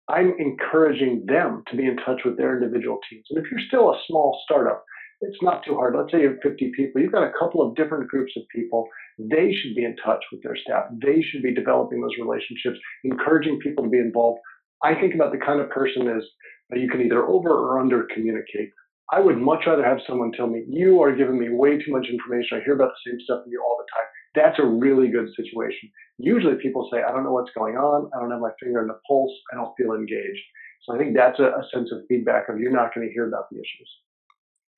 I'm 0.08 0.34
encouraging 0.38 1.24
them 1.26 1.62
to 1.70 1.76
be 1.76 1.86
in 1.86 1.96
touch 1.96 2.22
with 2.24 2.36
their 2.36 2.60
individual 2.60 2.98
teams. 3.08 3.24
And 3.30 3.42
if 3.42 3.50
you're 3.50 3.60
still 3.69 3.90
a 3.90 4.00
small 4.06 4.38
startup, 4.44 4.84
it's 5.22 5.40
not 5.40 5.64
too 5.64 5.76
hard. 5.76 5.94
Let's 5.96 6.10
say 6.12 6.22
you 6.22 6.30
have 6.30 6.42
50 6.42 6.72
people. 6.76 7.00
You've 7.00 7.12
got 7.12 7.22
a 7.22 7.32
couple 7.38 7.62
of 7.62 7.76
different 7.76 8.08
groups 8.08 8.32
of 8.36 8.42
people. 8.54 8.88
They 9.19 9.52
should 9.54 9.74
be 9.74 9.84
in 9.84 9.96
touch 10.04 10.22
with 10.32 10.42
their 10.42 10.56
staff. 10.56 10.86
They 11.00 11.22
should 11.22 11.42
be 11.42 11.54
developing 11.54 12.00
those 12.00 12.19
relationships, 12.20 12.79
encouraging 13.05 13.60
people 13.60 13.84
to 13.84 13.91
be 13.91 13.98
involved. 13.98 14.41
I 14.84 14.94
think 14.94 15.15
about 15.15 15.32
the 15.32 15.39
kind 15.39 15.60
of 15.60 15.70
person 15.70 16.08
is 16.08 16.24
that 16.70 16.81
you 16.81 16.89
can 16.89 17.01
either 17.03 17.24
over 17.24 17.51
or 17.51 17.81
under 17.81 18.06
communicate. 18.12 18.70
I 19.12 19.20
would 19.20 19.39
much 19.39 19.65
rather 19.67 19.84
have 19.84 19.98
someone 20.06 20.32
tell 20.32 20.46
me, 20.46 20.65
you 20.69 21.03
are 21.03 21.15
giving 21.15 21.39
me 21.39 21.48
way 21.51 21.77
too 21.77 21.93
much 21.93 22.06
information. 22.10 22.58
I 22.58 22.65
hear 22.65 22.74
about 22.74 22.93
the 22.93 23.10
same 23.10 23.20
stuff 23.24 23.43
from 23.44 23.53
you 23.53 23.62
all 23.62 23.77
the 23.79 23.86
time. 23.93 24.08
That's 24.34 24.58
a 24.58 24.67
really 24.67 25.08
good 25.08 25.29
situation. 25.36 25.91
Usually 26.19 26.55
people 26.62 26.89
say, 26.91 27.03
I 27.03 27.12
don't 27.12 27.24
know 27.24 27.32
what's 27.32 27.53
going 27.56 27.77
on. 27.77 28.10
I 28.17 28.20
don't 28.20 28.31
have 28.31 28.41
my 28.41 28.53
finger 28.62 28.81
on 28.81 28.89
the 28.89 28.98
pulse. 29.06 29.32
I 29.53 29.56
don't 29.56 29.74
feel 29.77 29.93
engaged. 29.93 30.41
So 30.84 30.94
I 30.94 30.98
think 30.98 31.15
that's 31.15 31.39
a, 31.39 31.44
a 31.44 31.62
sense 31.72 31.91
of 31.93 32.01
feedback 32.08 32.48
of 32.48 32.58
you're 32.58 32.72
not 32.72 32.94
going 32.94 33.06
to 33.06 33.12
hear 33.12 33.29
about 33.29 33.51
the 33.51 33.58
issues. 33.58 33.91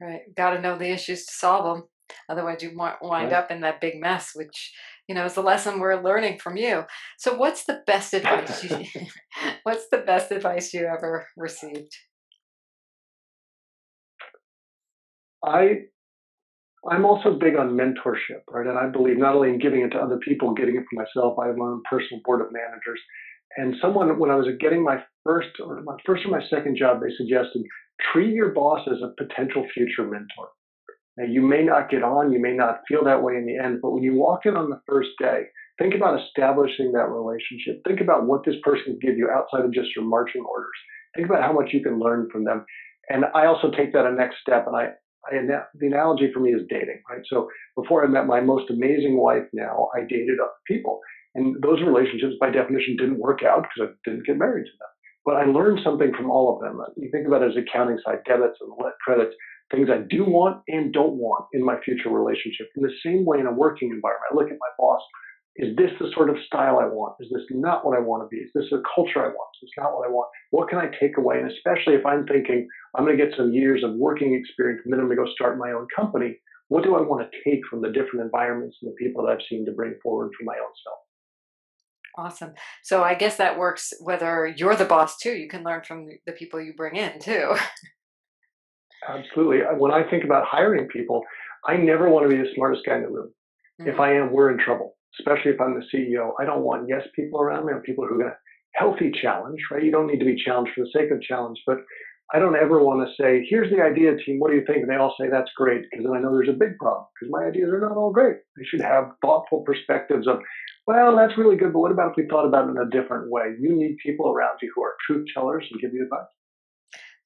Right. 0.00 0.22
Got 0.36 0.50
to 0.54 0.60
know 0.60 0.76
the 0.76 0.90
issues 0.90 1.24
to 1.26 1.32
solve 1.32 1.64
them. 1.64 1.88
Otherwise, 2.28 2.62
you 2.62 2.76
wind 2.76 2.96
right. 3.02 3.32
up 3.32 3.50
in 3.50 3.60
that 3.60 3.80
big 3.80 4.00
mess, 4.00 4.32
which 4.34 4.72
you 5.08 5.14
know 5.14 5.24
is 5.24 5.34
the 5.34 5.42
lesson 5.42 5.80
we're 5.80 6.02
learning 6.02 6.38
from 6.38 6.56
you. 6.56 6.84
So, 7.18 7.34
what's 7.34 7.64
the 7.64 7.82
best 7.86 8.14
advice? 8.14 8.64
You, 8.64 8.84
what's 9.64 9.88
the 9.90 9.98
best 9.98 10.30
advice 10.30 10.72
you 10.72 10.86
ever 10.86 11.26
received? 11.36 11.96
I 15.44 15.86
I'm 16.90 17.04
also 17.04 17.38
big 17.38 17.56
on 17.56 17.76
mentorship, 17.76 18.44
right? 18.50 18.66
And 18.66 18.78
I 18.78 18.88
believe 18.88 19.16
not 19.16 19.34
only 19.34 19.50
in 19.50 19.58
giving 19.58 19.80
it 19.80 19.90
to 19.90 19.98
other 19.98 20.18
people, 20.18 20.52
getting 20.52 20.76
it 20.76 20.84
for 20.90 21.00
myself. 21.00 21.38
I 21.38 21.46
have 21.46 21.56
my 21.56 21.66
own 21.66 21.82
personal 21.88 22.20
board 22.24 22.42
of 22.42 22.48
managers. 22.52 23.00
And 23.56 23.74
someone, 23.80 24.18
when 24.18 24.30
I 24.30 24.34
was 24.34 24.48
getting 24.60 24.82
my 24.82 24.98
first 25.24 25.48
or 25.64 25.80
my 25.82 25.96
first 26.04 26.26
or 26.26 26.30
my 26.30 26.42
second 26.50 26.76
job, 26.76 27.00
they 27.00 27.14
suggested 27.16 27.62
treat 28.12 28.34
your 28.34 28.50
boss 28.50 28.86
as 28.90 28.98
a 29.02 29.14
potential 29.22 29.66
future 29.72 30.02
mentor. 30.02 30.50
Now, 31.16 31.24
you 31.24 31.42
may 31.42 31.62
not 31.62 31.90
get 31.90 32.02
on, 32.02 32.32
you 32.32 32.40
may 32.40 32.54
not 32.54 32.80
feel 32.88 33.04
that 33.04 33.22
way 33.22 33.36
in 33.36 33.46
the 33.46 33.56
end, 33.56 33.78
but 33.80 33.90
when 33.90 34.02
you 34.02 34.14
walk 34.14 34.46
in 34.46 34.56
on 34.56 34.70
the 34.70 34.80
first 34.86 35.10
day, 35.18 35.44
think 35.78 35.94
about 35.94 36.20
establishing 36.20 36.92
that 36.92 37.08
relationship. 37.08 37.82
Think 37.86 38.00
about 38.00 38.26
what 38.26 38.44
this 38.44 38.56
person 38.62 38.84
can 38.84 38.98
give 38.98 39.16
you 39.16 39.30
outside 39.30 39.64
of 39.64 39.72
just 39.72 39.94
your 39.94 40.04
marching 40.04 40.42
orders. 40.42 40.74
Think 41.14 41.28
about 41.28 41.42
how 41.42 41.52
much 41.52 41.70
you 41.72 41.82
can 41.82 42.00
learn 42.00 42.28
from 42.32 42.44
them. 42.44 42.64
And 43.08 43.24
I 43.34 43.46
also 43.46 43.70
take 43.70 43.92
that 43.92 44.06
a 44.06 44.12
next 44.12 44.36
step, 44.40 44.66
and 44.66 44.74
I, 44.74 44.90
I 45.30 45.38
the 45.74 45.86
analogy 45.86 46.30
for 46.32 46.40
me 46.40 46.50
is 46.50 46.62
dating, 46.68 47.02
right? 47.08 47.22
So 47.30 47.48
before 47.76 48.04
I 48.04 48.08
met 48.08 48.26
my 48.26 48.40
most 48.40 48.70
amazing 48.70 49.16
wife, 49.16 49.44
now 49.52 49.88
I 49.94 50.00
dated 50.00 50.40
other 50.40 50.50
people, 50.66 51.00
and 51.34 51.62
those 51.62 51.82
relationships, 51.82 52.34
by 52.40 52.50
definition, 52.50 52.96
didn't 52.96 53.18
work 53.18 53.42
out 53.42 53.62
because 53.62 53.90
I 53.90 54.10
didn't 54.10 54.26
get 54.26 54.38
married 54.38 54.64
to 54.64 54.72
them. 54.80 54.88
But 55.24 55.36
I 55.36 55.44
learned 55.44 55.80
something 55.82 56.12
from 56.14 56.30
all 56.30 56.54
of 56.54 56.60
them. 56.60 56.80
You 56.96 57.10
think 57.10 57.26
about 57.26 57.42
it 57.42 57.50
as 57.50 57.56
accounting 57.56 57.98
side, 58.04 58.24
debits 58.26 58.58
and 58.60 58.72
credits. 59.04 59.34
Things 59.70 59.88
I 59.90 60.04
do 60.08 60.24
want 60.24 60.62
and 60.68 60.92
don't 60.92 61.16
want 61.16 61.46
in 61.52 61.64
my 61.64 61.76
future 61.84 62.10
relationship. 62.10 62.68
In 62.76 62.82
the 62.82 62.94
same 63.04 63.24
way 63.24 63.38
in 63.38 63.46
a 63.46 63.52
working 63.52 63.90
environment, 63.90 64.30
I 64.30 64.34
look 64.34 64.50
at 64.50 64.58
my 64.60 64.72
boss. 64.78 65.02
Is 65.56 65.76
this 65.76 65.90
the 66.00 66.10
sort 66.14 66.30
of 66.30 66.36
style 66.46 66.78
I 66.80 66.86
want? 66.86 67.14
Is 67.20 67.30
this 67.32 67.46
not 67.50 67.86
what 67.86 67.96
I 67.96 68.00
want 68.00 68.24
to 68.24 68.28
be? 68.28 68.42
Is 68.42 68.50
this 68.54 68.72
a 68.72 68.82
culture 68.94 69.22
I 69.22 69.28
want? 69.28 69.50
Is 69.62 69.68
this 69.70 69.84
not 69.84 69.94
what 69.94 70.06
I 70.06 70.10
want? 70.10 70.28
What 70.50 70.68
can 70.68 70.78
I 70.78 70.90
take 70.98 71.16
away? 71.16 71.38
And 71.38 71.50
especially 71.50 71.94
if 71.94 72.04
I'm 72.04 72.26
thinking 72.26 72.66
I'm 72.96 73.04
going 73.04 73.16
to 73.16 73.24
get 73.24 73.36
some 73.36 73.52
years 73.52 73.84
of 73.84 73.94
working 73.94 74.34
experience 74.34 74.82
and 74.84 74.92
then 74.92 75.00
I'm 75.00 75.06
going 75.06 75.16
to 75.16 75.24
go 75.24 75.30
start 75.32 75.56
my 75.56 75.70
own 75.70 75.86
company, 75.94 76.36
what 76.68 76.82
do 76.82 76.96
I 76.96 77.02
want 77.02 77.30
to 77.30 77.38
take 77.48 77.60
from 77.70 77.82
the 77.82 77.92
different 77.92 78.24
environments 78.24 78.78
and 78.82 78.90
the 78.90 78.96
people 78.96 79.24
that 79.24 79.32
I've 79.32 79.46
seen 79.48 79.64
to 79.66 79.72
bring 79.72 79.94
forward 80.02 80.32
for 80.36 80.44
my 80.44 80.54
own 80.54 80.74
self? 80.82 80.98
Awesome. 82.16 82.54
So 82.82 83.02
I 83.02 83.14
guess 83.14 83.36
that 83.36 83.58
works 83.58 83.92
whether 84.00 84.52
you're 84.56 84.76
the 84.76 84.84
boss 84.84 85.16
too. 85.18 85.32
You 85.32 85.48
can 85.48 85.64
learn 85.64 85.82
from 85.86 86.06
the 86.26 86.32
people 86.32 86.60
you 86.60 86.72
bring 86.76 86.96
in 86.96 87.20
too. 87.20 87.54
Absolutely. 89.08 89.58
When 89.78 89.92
I 89.92 90.08
think 90.08 90.24
about 90.24 90.44
hiring 90.46 90.88
people, 90.88 91.22
I 91.66 91.76
never 91.76 92.08
want 92.08 92.28
to 92.28 92.36
be 92.36 92.42
the 92.42 92.54
smartest 92.54 92.84
guy 92.86 92.96
in 92.96 93.02
the 93.02 93.08
room. 93.08 93.30
Mm-hmm. 93.80 93.90
If 93.90 94.00
I 94.00 94.14
am, 94.14 94.32
we're 94.32 94.50
in 94.50 94.58
trouble, 94.58 94.96
especially 95.18 95.52
if 95.52 95.60
I'm 95.60 95.74
the 95.74 95.86
CEO. 95.92 96.32
I 96.38 96.44
don't 96.44 96.62
want 96.62 96.88
yes 96.88 97.02
people 97.14 97.40
around 97.40 97.66
me. 97.66 97.72
I 97.72 97.74
want 97.76 97.86
people 97.86 98.06
who 98.06 98.14
are 98.14 98.18
going 98.18 98.30
to 98.30 98.36
healthy 98.74 99.12
challenge, 99.22 99.60
right? 99.70 99.82
You 99.82 99.92
don't 99.92 100.06
need 100.06 100.18
to 100.18 100.24
be 100.24 100.42
challenged 100.42 100.72
for 100.74 100.84
the 100.84 100.90
sake 100.92 101.10
of 101.10 101.22
challenge, 101.22 101.60
but 101.66 101.78
I 102.32 102.38
don't 102.38 102.56
ever 102.56 102.82
want 102.82 103.06
to 103.06 103.22
say, 103.22 103.46
here's 103.48 103.70
the 103.70 103.82
idea 103.82 104.16
team. 104.16 104.40
What 104.40 104.50
do 104.50 104.56
you 104.56 104.64
think? 104.66 104.78
And 104.78 104.90
they 104.90 104.96
all 104.96 105.14
say, 105.20 105.28
that's 105.30 105.50
great. 105.56 105.84
Because 105.90 106.04
then 106.04 106.16
I 106.16 106.20
know 106.20 106.32
there's 106.34 106.48
a 106.48 106.58
big 106.58 106.78
problem 106.78 107.06
because 107.14 107.30
my 107.30 107.44
ideas 107.44 107.70
are 107.70 107.80
not 107.80 107.96
all 107.96 108.10
great. 108.10 108.36
They 108.56 108.64
should 108.64 108.80
have 108.80 109.12
thoughtful 109.20 109.62
perspectives 109.62 110.26
of, 110.26 110.40
well, 110.86 111.16
that's 111.16 111.38
really 111.38 111.56
good, 111.56 111.72
but 111.72 111.80
what 111.80 111.92
about 111.92 112.10
if 112.10 112.16
we 112.16 112.26
thought 112.28 112.46
about 112.46 112.66
it 112.66 112.72
in 112.72 112.78
a 112.78 112.90
different 112.90 113.30
way? 113.30 113.54
You 113.60 113.74
need 113.76 113.96
people 114.04 114.30
around 114.30 114.58
you 114.60 114.72
who 114.74 114.82
are 114.82 114.96
truth 115.06 115.26
tellers 115.32 115.66
and 115.70 115.80
give 115.80 115.94
you 115.94 116.04
advice. 116.04 116.26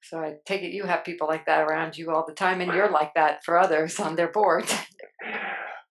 So 0.02 0.20
I 0.20 0.34
take 0.46 0.62
it 0.62 0.72
you 0.72 0.84
have 0.84 1.04
people 1.04 1.26
like 1.26 1.46
that 1.46 1.62
around 1.62 1.98
you 1.98 2.10
all 2.10 2.24
the 2.26 2.34
time, 2.34 2.60
and 2.60 2.72
you're 2.72 2.90
like 2.90 3.14
that 3.14 3.44
for 3.44 3.58
others 3.58 3.98
on 4.00 4.16
their 4.16 4.28
board. 4.28 4.64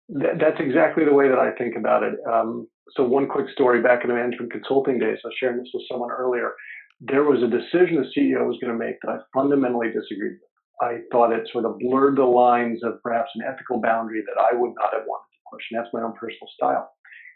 That's 0.09 0.59
exactly 0.59 1.03
the 1.03 1.13
way 1.13 1.27
that 1.27 1.39
I 1.39 1.51
think 1.51 1.75
about 1.75 2.03
it. 2.03 2.13
Um, 2.31 2.67
so 2.95 3.03
one 3.03 3.27
quick 3.27 3.47
story 3.49 3.81
back 3.81 4.03
in 4.03 4.09
the 4.09 4.15
management 4.15 4.51
consulting 4.51 4.99
days, 4.99 5.19
I 5.23 5.27
was 5.27 5.35
sharing 5.39 5.57
this 5.57 5.69
with 5.73 5.83
someone 5.91 6.09
earlier. 6.11 6.53
There 7.01 7.23
was 7.23 7.43
a 7.43 7.47
decision 7.47 8.01
the 8.01 8.09
CEO 8.15 8.47
was 8.47 8.57
going 8.61 8.73
to 8.73 8.79
make 8.79 8.95
that 9.03 9.11
I 9.11 9.17
fundamentally 9.33 9.87
disagreed 9.87 10.39
with. 10.41 10.47
I 10.81 10.99
thought 11.11 11.33
it 11.33 11.47
sort 11.51 11.65
of 11.65 11.77
blurred 11.79 12.17
the 12.17 12.23
lines 12.23 12.81
of 12.83 13.01
perhaps 13.03 13.29
an 13.35 13.43
ethical 13.45 13.81
boundary 13.81 14.21
that 14.25 14.41
I 14.41 14.55
would 14.55 14.73
not 14.79 14.93
have 14.93 15.03
wanted 15.05 15.29
to 15.33 15.39
push, 15.51 15.63
and 15.71 15.79
that's 15.79 15.93
my 15.93 16.01
own 16.01 16.13
personal 16.13 16.47
style. 16.55 16.89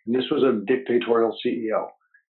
And 0.05 0.15
this 0.15 0.29
was 0.31 0.43
a 0.43 0.65
dictatorial 0.65 1.35
CEO. 1.45 1.89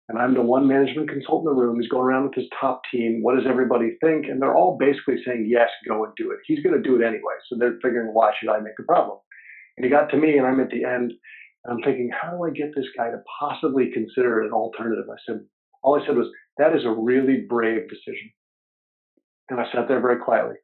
And 0.07 0.19
I'm 0.19 0.35
the 0.35 0.41
one 0.41 0.67
management 0.67 1.09
consultant 1.09 1.50
in 1.50 1.55
the 1.55 1.62
room 1.62 1.77
who's 1.77 1.88
going 1.88 2.05
around 2.05 2.25
with 2.25 2.35
his 2.35 2.45
top 2.59 2.81
team. 2.91 3.24
What 3.24 3.35
does 3.35 3.47
everybody 3.50 3.97
think? 4.01 4.27
And 4.27 4.39
they're 4.39 4.55
all 4.55 4.77
basically 4.77 5.15
saying, 5.25 5.47
yes, 5.50 5.69
go 5.88 6.03
and 6.03 6.13
do 6.15 6.29
it. 6.31 6.38
He's 6.45 6.62
going 6.62 6.75
to 6.75 6.81
do 6.81 6.95
it 6.95 7.03
anyway. 7.03 7.33
So 7.50 7.57
they're 7.57 7.79
figuring, 7.81 8.13
why 8.13 8.31
should 8.38 8.50
I 8.50 8.59
make 8.59 8.77
a 8.79 8.83
problem? 8.83 9.17
And 9.77 9.83
he 9.83 9.89
got 9.89 10.09
to 10.12 10.17
me, 10.17 10.38
and 10.38 10.45
I'm 10.45 10.59
at 10.59 10.69
the 10.69 10.83
end, 10.83 11.12
and 11.63 11.74
I'm 11.74 11.81
thinking, 11.81 12.12
how 12.13 12.31
do 12.31 12.43
I 12.43 12.51
get 12.51 12.75
this 12.75 12.85
guy 12.95 13.09
to 13.09 13.21
possibly 13.39 13.89
consider 13.91 14.43
an 14.43 14.51
alternative? 14.51 15.05
I 15.12 15.17
said, 15.25 15.41
all 15.81 16.00
I 16.00 16.05
said 16.05 16.15
was, 16.15 16.27
that 16.57 16.75
is 16.75 16.85
a 16.85 16.91
really 16.91 17.45
brave 17.50 17.89
decision. 17.89 18.29
And 19.50 19.59
I 19.59 19.65
sat 19.74 19.88
there 19.88 20.01
very 20.01 20.19
quietly. 20.19 20.55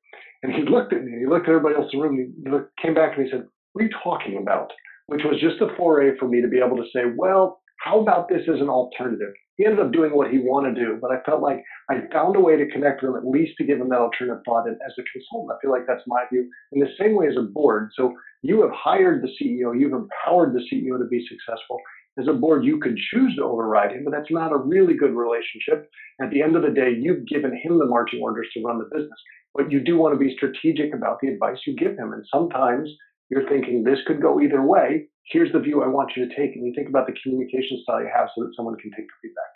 And 0.43 0.53
he 0.53 0.63
looked 0.63 0.93
at 0.93 1.03
me, 1.03 1.19
he 1.19 1.27
looked 1.27 1.47
at 1.47 1.55
everybody 1.55 1.75
else 1.75 1.91
in 1.93 1.99
the 1.99 2.07
room, 2.07 2.33
he 2.43 2.49
looked, 2.49 2.77
came 2.77 2.93
back 2.93 3.13
to 3.13 3.17
me 3.19 3.25
and 3.25 3.31
he 3.31 3.37
said, 3.37 3.47
what 3.73 3.81
are 3.81 3.85
you 3.85 3.91
talking 4.03 4.37
about? 4.41 4.71
Which 5.07 5.21
was 5.23 5.39
just 5.39 5.61
a 5.61 5.75
foray 5.77 6.17
for 6.17 6.27
me 6.27 6.41
to 6.41 6.47
be 6.47 6.59
able 6.59 6.77
to 6.77 6.89
say, 6.93 7.01
well, 7.15 7.60
how 7.83 7.99
about 7.99 8.29
this 8.29 8.41
as 8.47 8.61
an 8.61 8.69
alternative? 8.69 9.33
He 9.57 9.65
ended 9.65 9.83
up 9.83 9.91
doing 9.91 10.15
what 10.15 10.31
he 10.31 10.39
wanted 10.39 10.75
to 10.75 10.81
do, 10.81 10.99
but 11.01 11.11
I 11.11 11.21
felt 11.25 11.41
like 11.41 11.63
I 11.89 12.01
found 12.11 12.35
a 12.35 12.39
way 12.39 12.55
to 12.57 12.69
connect 12.69 13.01
with 13.01 13.11
him, 13.11 13.17
at 13.17 13.27
least 13.27 13.57
to 13.57 13.65
give 13.65 13.79
him 13.79 13.89
that 13.89 13.99
alternative 13.99 14.43
thought. 14.45 14.67
And 14.67 14.77
as 14.85 14.93
a 14.97 15.03
consultant, 15.11 15.51
I 15.53 15.61
feel 15.61 15.71
like 15.71 15.87
that's 15.87 16.05
my 16.07 16.23
view. 16.31 16.49
In 16.71 16.79
the 16.79 16.93
same 16.99 17.15
way 17.15 17.27
as 17.27 17.37
a 17.37 17.43
board, 17.43 17.89
so 17.95 18.13
you 18.43 18.61
have 18.61 18.71
hired 18.71 19.23
the 19.23 19.29
CEO, 19.29 19.77
you've 19.77 19.93
empowered 19.93 20.53
the 20.53 20.65
CEO 20.71 20.97
to 20.97 21.07
be 21.09 21.25
successful. 21.27 21.77
As 22.19 22.27
a 22.27 22.33
board, 22.33 22.65
you 22.65 22.79
could 22.79 22.97
choose 23.11 23.35
to 23.37 23.43
override 23.43 23.91
him, 23.91 24.03
but 24.03 24.11
that's 24.11 24.31
not 24.31 24.51
a 24.51 24.57
really 24.57 24.95
good 24.95 25.13
relationship. 25.13 25.89
At 26.21 26.29
the 26.29 26.41
end 26.41 26.55
of 26.55 26.61
the 26.61 26.69
day, 26.69 26.93
you've 26.99 27.25
given 27.27 27.51
him 27.63 27.79
the 27.79 27.85
marching 27.85 28.21
orders 28.21 28.47
to 28.53 28.63
run 28.63 28.79
the 28.79 28.89
business, 28.95 29.19
but 29.53 29.71
you 29.71 29.79
do 29.79 29.97
want 29.97 30.13
to 30.13 30.19
be 30.19 30.35
strategic 30.35 30.93
about 30.93 31.19
the 31.21 31.29
advice 31.29 31.57
you 31.65 31.75
give 31.75 31.97
him. 31.97 32.13
And 32.13 32.25
sometimes 32.31 32.89
you're 33.31 33.47
thinking 33.47 33.83
this 33.83 33.99
could 34.05 34.21
go 34.21 34.39
either 34.41 34.61
way. 34.61 35.07
Here's 35.31 35.51
the 35.53 35.59
view 35.59 35.81
I 35.81 35.87
want 35.87 36.11
you 36.15 36.27
to 36.27 36.35
take. 36.35 36.53
And 36.53 36.65
you 36.65 36.73
think 36.75 36.89
about 36.89 37.07
the 37.07 37.13
communication 37.23 37.81
style 37.81 38.01
you 38.01 38.09
have 38.13 38.27
so 38.35 38.43
that 38.43 38.51
someone 38.55 38.75
can 38.77 38.91
take 38.91 39.07
the 39.07 39.13
feedback. 39.23 39.51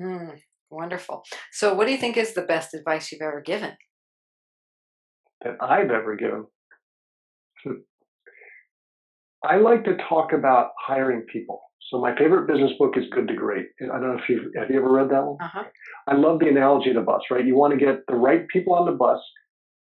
Mm, 0.00 0.38
wonderful. 0.70 1.24
So, 1.52 1.74
what 1.74 1.86
do 1.86 1.92
you 1.92 1.98
think 1.98 2.16
is 2.16 2.34
the 2.34 2.42
best 2.42 2.72
advice 2.72 3.10
you've 3.10 3.22
ever 3.22 3.40
given? 3.40 3.72
That 5.42 5.56
I've 5.60 5.90
ever 5.90 6.14
given. 6.16 6.46
I 9.44 9.56
like 9.56 9.84
to 9.84 9.96
talk 10.08 10.32
about 10.32 10.70
hiring 10.78 11.22
people. 11.32 11.60
So 11.90 12.00
my 12.00 12.16
favorite 12.16 12.48
business 12.48 12.72
book 12.78 12.94
is 12.96 13.04
Good 13.12 13.28
to 13.28 13.34
Great. 13.34 13.66
I 13.80 13.86
don't 13.86 14.02
know 14.02 14.18
if 14.18 14.28
you 14.28 14.52
have 14.58 14.70
you 14.70 14.76
ever 14.78 14.92
read 14.92 15.08
that 15.10 15.24
one. 15.24 15.36
Uh-huh. 15.40 15.64
I 16.08 16.14
love 16.14 16.40
the 16.40 16.48
analogy 16.48 16.90
of 16.90 16.96
the 16.96 17.02
bus. 17.02 17.22
Right, 17.30 17.46
you 17.46 17.56
want 17.56 17.78
to 17.78 17.78
get 17.78 18.00
the 18.08 18.16
right 18.16 18.46
people 18.48 18.74
on 18.74 18.86
the 18.86 18.92
bus 18.92 19.20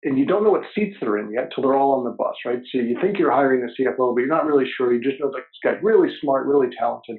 and 0.04 0.18
you 0.18 0.26
don't 0.26 0.42
know 0.42 0.50
what 0.50 0.62
seats 0.74 0.96
they're 1.00 1.18
in 1.18 1.32
yet 1.32 1.50
till 1.54 1.62
they're 1.62 1.76
all 1.76 1.98
on 1.98 2.04
the 2.04 2.10
bus, 2.10 2.34
right? 2.44 2.58
So 2.72 2.78
you 2.78 2.98
think 3.00 3.18
you're 3.18 3.30
hiring 3.30 3.62
a 3.62 3.80
CFO, 3.80 4.14
but 4.14 4.20
you're 4.20 4.26
not 4.26 4.46
really 4.46 4.68
sure. 4.76 4.92
You 4.92 5.00
just 5.00 5.20
know 5.20 5.30
that 5.30 5.42
this 5.42 5.60
guy's 5.62 5.82
really 5.82 6.08
smart, 6.20 6.46
really 6.46 6.68
talented. 6.76 7.18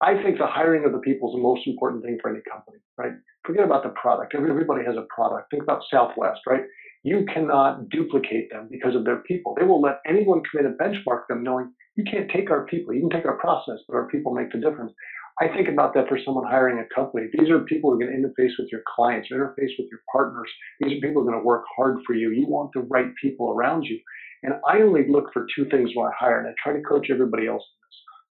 I 0.00 0.22
think 0.22 0.38
the 0.38 0.46
hiring 0.46 0.84
of 0.84 0.92
the 0.92 0.98
people 0.98 1.30
is 1.30 1.34
the 1.34 1.42
most 1.42 1.66
important 1.66 2.04
thing 2.04 2.18
for 2.20 2.30
any 2.30 2.40
company, 2.50 2.78
right? 2.98 3.12
Forget 3.46 3.64
about 3.64 3.82
the 3.82 3.90
product. 3.90 4.34
Everybody 4.34 4.84
has 4.84 4.96
a 4.96 5.06
product. 5.14 5.50
Think 5.50 5.62
about 5.62 5.82
Southwest, 5.90 6.40
right? 6.46 6.62
You 7.02 7.26
cannot 7.32 7.88
duplicate 7.90 8.50
them 8.50 8.68
because 8.70 8.94
of 8.94 9.04
their 9.04 9.18
people. 9.18 9.54
They 9.58 9.66
will 9.66 9.80
let 9.80 10.00
anyone 10.06 10.42
come 10.50 10.60
in 10.60 10.66
and 10.66 10.78
benchmark 10.78 11.26
them 11.28 11.42
knowing 11.42 11.72
you 11.96 12.04
can't 12.04 12.30
take 12.30 12.50
our 12.50 12.66
people. 12.66 12.94
You 12.94 13.00
can 13.00 13.10
take 13.10 13.26
our 13.26 13.38
process, 13.38 13.78
but 13.86 13.94
our 13.94 14.08
people 14.08 14.34
make 14.34 14.50
the 14.52 14.58
difference. 14.58 14.92
I 15.40 15.48
think 15.48 15.68
about 15.68 15.94
that 15.94 16.08
for 16.08 16.18
someone 16.24 16.46
hiring 16.46 16.78
a 16.78 16.94
company. 16.94 17.26
These 17.32 17.50
are 17.50 17.58
people 17.60 17.90
who 17.90 17.96
are 17.96 18.06
going 18.06 18.12
to 18.12 18.18
interface 18.18 18.52
with 18.58 18.68
your 18.70 18.82
clients, 18.94 19.28
interface 19.32 19.74
with 19.78 19.88
your 19.90 20.00
partners. 20.12 20.48
These 20.80 20.98
are 20.98 21.00
people 21.00 21.22
who 21.22 21.28
are 21.28 21.32
going 21.32 21.42
to 21.42 21.46
work 21.46 21.64
hard 21.76 21.98
for 22.06 22.14
you. 22.14 22.30
You 22.30 22.46
want 22.46 22.70
the 22.72 22.82
right 22.82 23.10
people 23.20 23.50
around 23.50 23.84
you. 23.84 23.98
And 24.44 24.54
I 24.68 24.80
only 24.82 25.08
look 25.08 25.32
for 25.32 25.46
two 25.56 25.64
things 25.70 25.90
when 25.94 26.06
I 26.06 26.12
hire, 26.16 26.38
and 26.38 26.48
I 26.48 26.52
try 26.62 26.72
to 26.72 26.82
coach 26.82 27.08
everybody 27.10 27.48
else 27.48 27.62
in. 27.62 27.84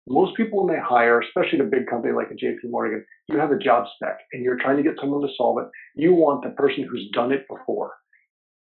Most 0.09 0.37
people, 0.37 0.65
when 0.65 0.75
they 0.75 0.81
hire, 0.83 1.21
especially 1.21 1.61
a 1.61 1.65
big 1.65 1.87
company 1.87 2.13
like 2.13 2.31
a 2.31 2.35
JP 2.35 2.69
Morgan, 2.71 3.05
you 3.29 3.39
have 3.39 3.53
a 3.53 3.59
job 3.59 3.87
spec 3.95 4.19
and 4.33 4.43
you're 4.43 4.59
trying 4.59 4.77
to 4.77 4.83
get 4.83 4.95
someone 5.01 5.21
to 5.21 5.33
solve 5.37 5.59
it. 5.59 5.69
You 5.95 6.15
want 6.15 6.43
the 6.43 6.51
person 6.51 6.89
who's 6.91 7.09
done 7.13 7.33
it 7.33 7.47
before. 7.49 7.93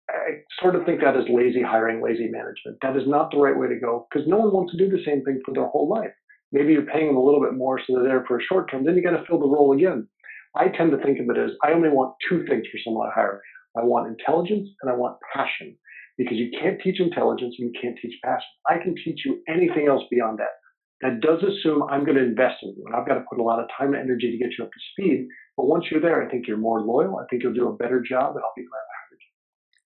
I 0.09 0.41
sort 0.61 0.75
of 0.75 0.85
think 0.85 1.01
that 1.01 1.17
is 1.17 1.25
lazy 1.29 1.61
hiring, 1.61 2.01
lazy 2.01 2.27
management. 2.27 2.77
That 2.81 2.95
is 2.95 3.03
not 3.05 3.29
the 3.29 3.37
right 3.37 3.57
way 3.57 3.67
to 3.67 3.79
go 3.79 4.07
because 4.09 4.27
no 4.27 4.37
one 4.37 4.53
wants 4.53 4.71
to 4.71 4.77
do 4.77 4.89
the 4.89 5.03
same 5.05 5.23
thing 5.23 5.41
for 5.45 5.53
their 5.53 5.67
whole 5.67 5.89
life. 5.89 6.13
Maybe 6.51 6.73
you're 6.73 6.83
paying 6.83 7.07
them 7.07 7.17
a 7.17 7.23
little 7.23 7.41
bit 7.41 7.53
more 7.53 7.79
so 7.79 7.95
they're 7.95 8.03
there 8.03 8.25
for 8.27 8.39
a 8.39 8.43
short 8.43 8.71
term. 8.71 8.85
Then 8.85 8.95
you 8.95 9.03
got 9.03 9.17
to 9.17 9.25
fill 9.25 9.39
the 9.39 9.47
role 9.47 9.73
again. 9.73 10.07
I 10.55 10.69
tend 10.69 10.91
to 10.91 10.97
think 10.97 11.19
of 11.19 11.29
it 11.29 11.39
as 11.39 11.51
I 11.63 11.71
only 11.71 11.89
want 11.89 12.15
two 12.27 12.45
things 12.47 12.65
for 12.71 12.79
someone 12.83 13.07
I 13.07 13.13
hire. 13.13 13.41
I 13.77 13.83
want 13.83 14.07
intelligence 14.07 14.69
and 14.81 14.89
I 14.89 14.95
want 14.95 15.17
passion 15.35 15.77
because 16.17 16.37
you 16.37 16.49
can't 16.59 16.81
teach 16.81 16.99
intelligence 16.99 17.55
and 17.59 17.69
you 17.69 17.79
can't 17.79 17.97
teach 18.01 18.17
passion. 18.23 18.47
I 18.67 18.77
can 18.81 18.95
teach 19.03 19.21
you 19.25 19.41
anything 19.47 19.87
else 19.87 20.03
beyond 20.09 20.39
that. 20.39 20.55
That 21.01 21.21
does 21.21 21.43
assume 21.43 21.83
I'm 21.83 22.05
going 22.05 22.17
to 22.17 22.23
invest 22.23 22.57
in 22.63 22.73
you 22.75 22.83
and 22.87 22.95
I've 22.95 23.07
got 23.07 23.15
to 23.15 23.25
put 23.29 23.39
a 23.39 23.43
lot 23.43 23.59
of 23.59 23.67
time 23.77 23.93
and 23.93 24.01
energy 24.01 24.31
to 24.31 24.37
get 24.37 24.57
you 24.57 24.65
up 24.65 24.71
to 24.71 24.79
speed. 24.93 25.27
But 25.55 25.67
once 25.67 25.85
you're 25.91 26.01
there, 26.01 26.25
I 26.25 26.31
think 26.31 26.47
you're 26.47 26.57
more 26.57 26.81
loyal. 26.81 27.19
I 27.19 27.27
think 27.29 27.43
you'll 27.43 27.53
do 27.53 27.69
a 27.69 27.77
better 27.77 28.01
job 28.01 28.35
and 28.35 28.43
I'll 28.43 28.57
be 28.57 28.65
glad 28.65 28.96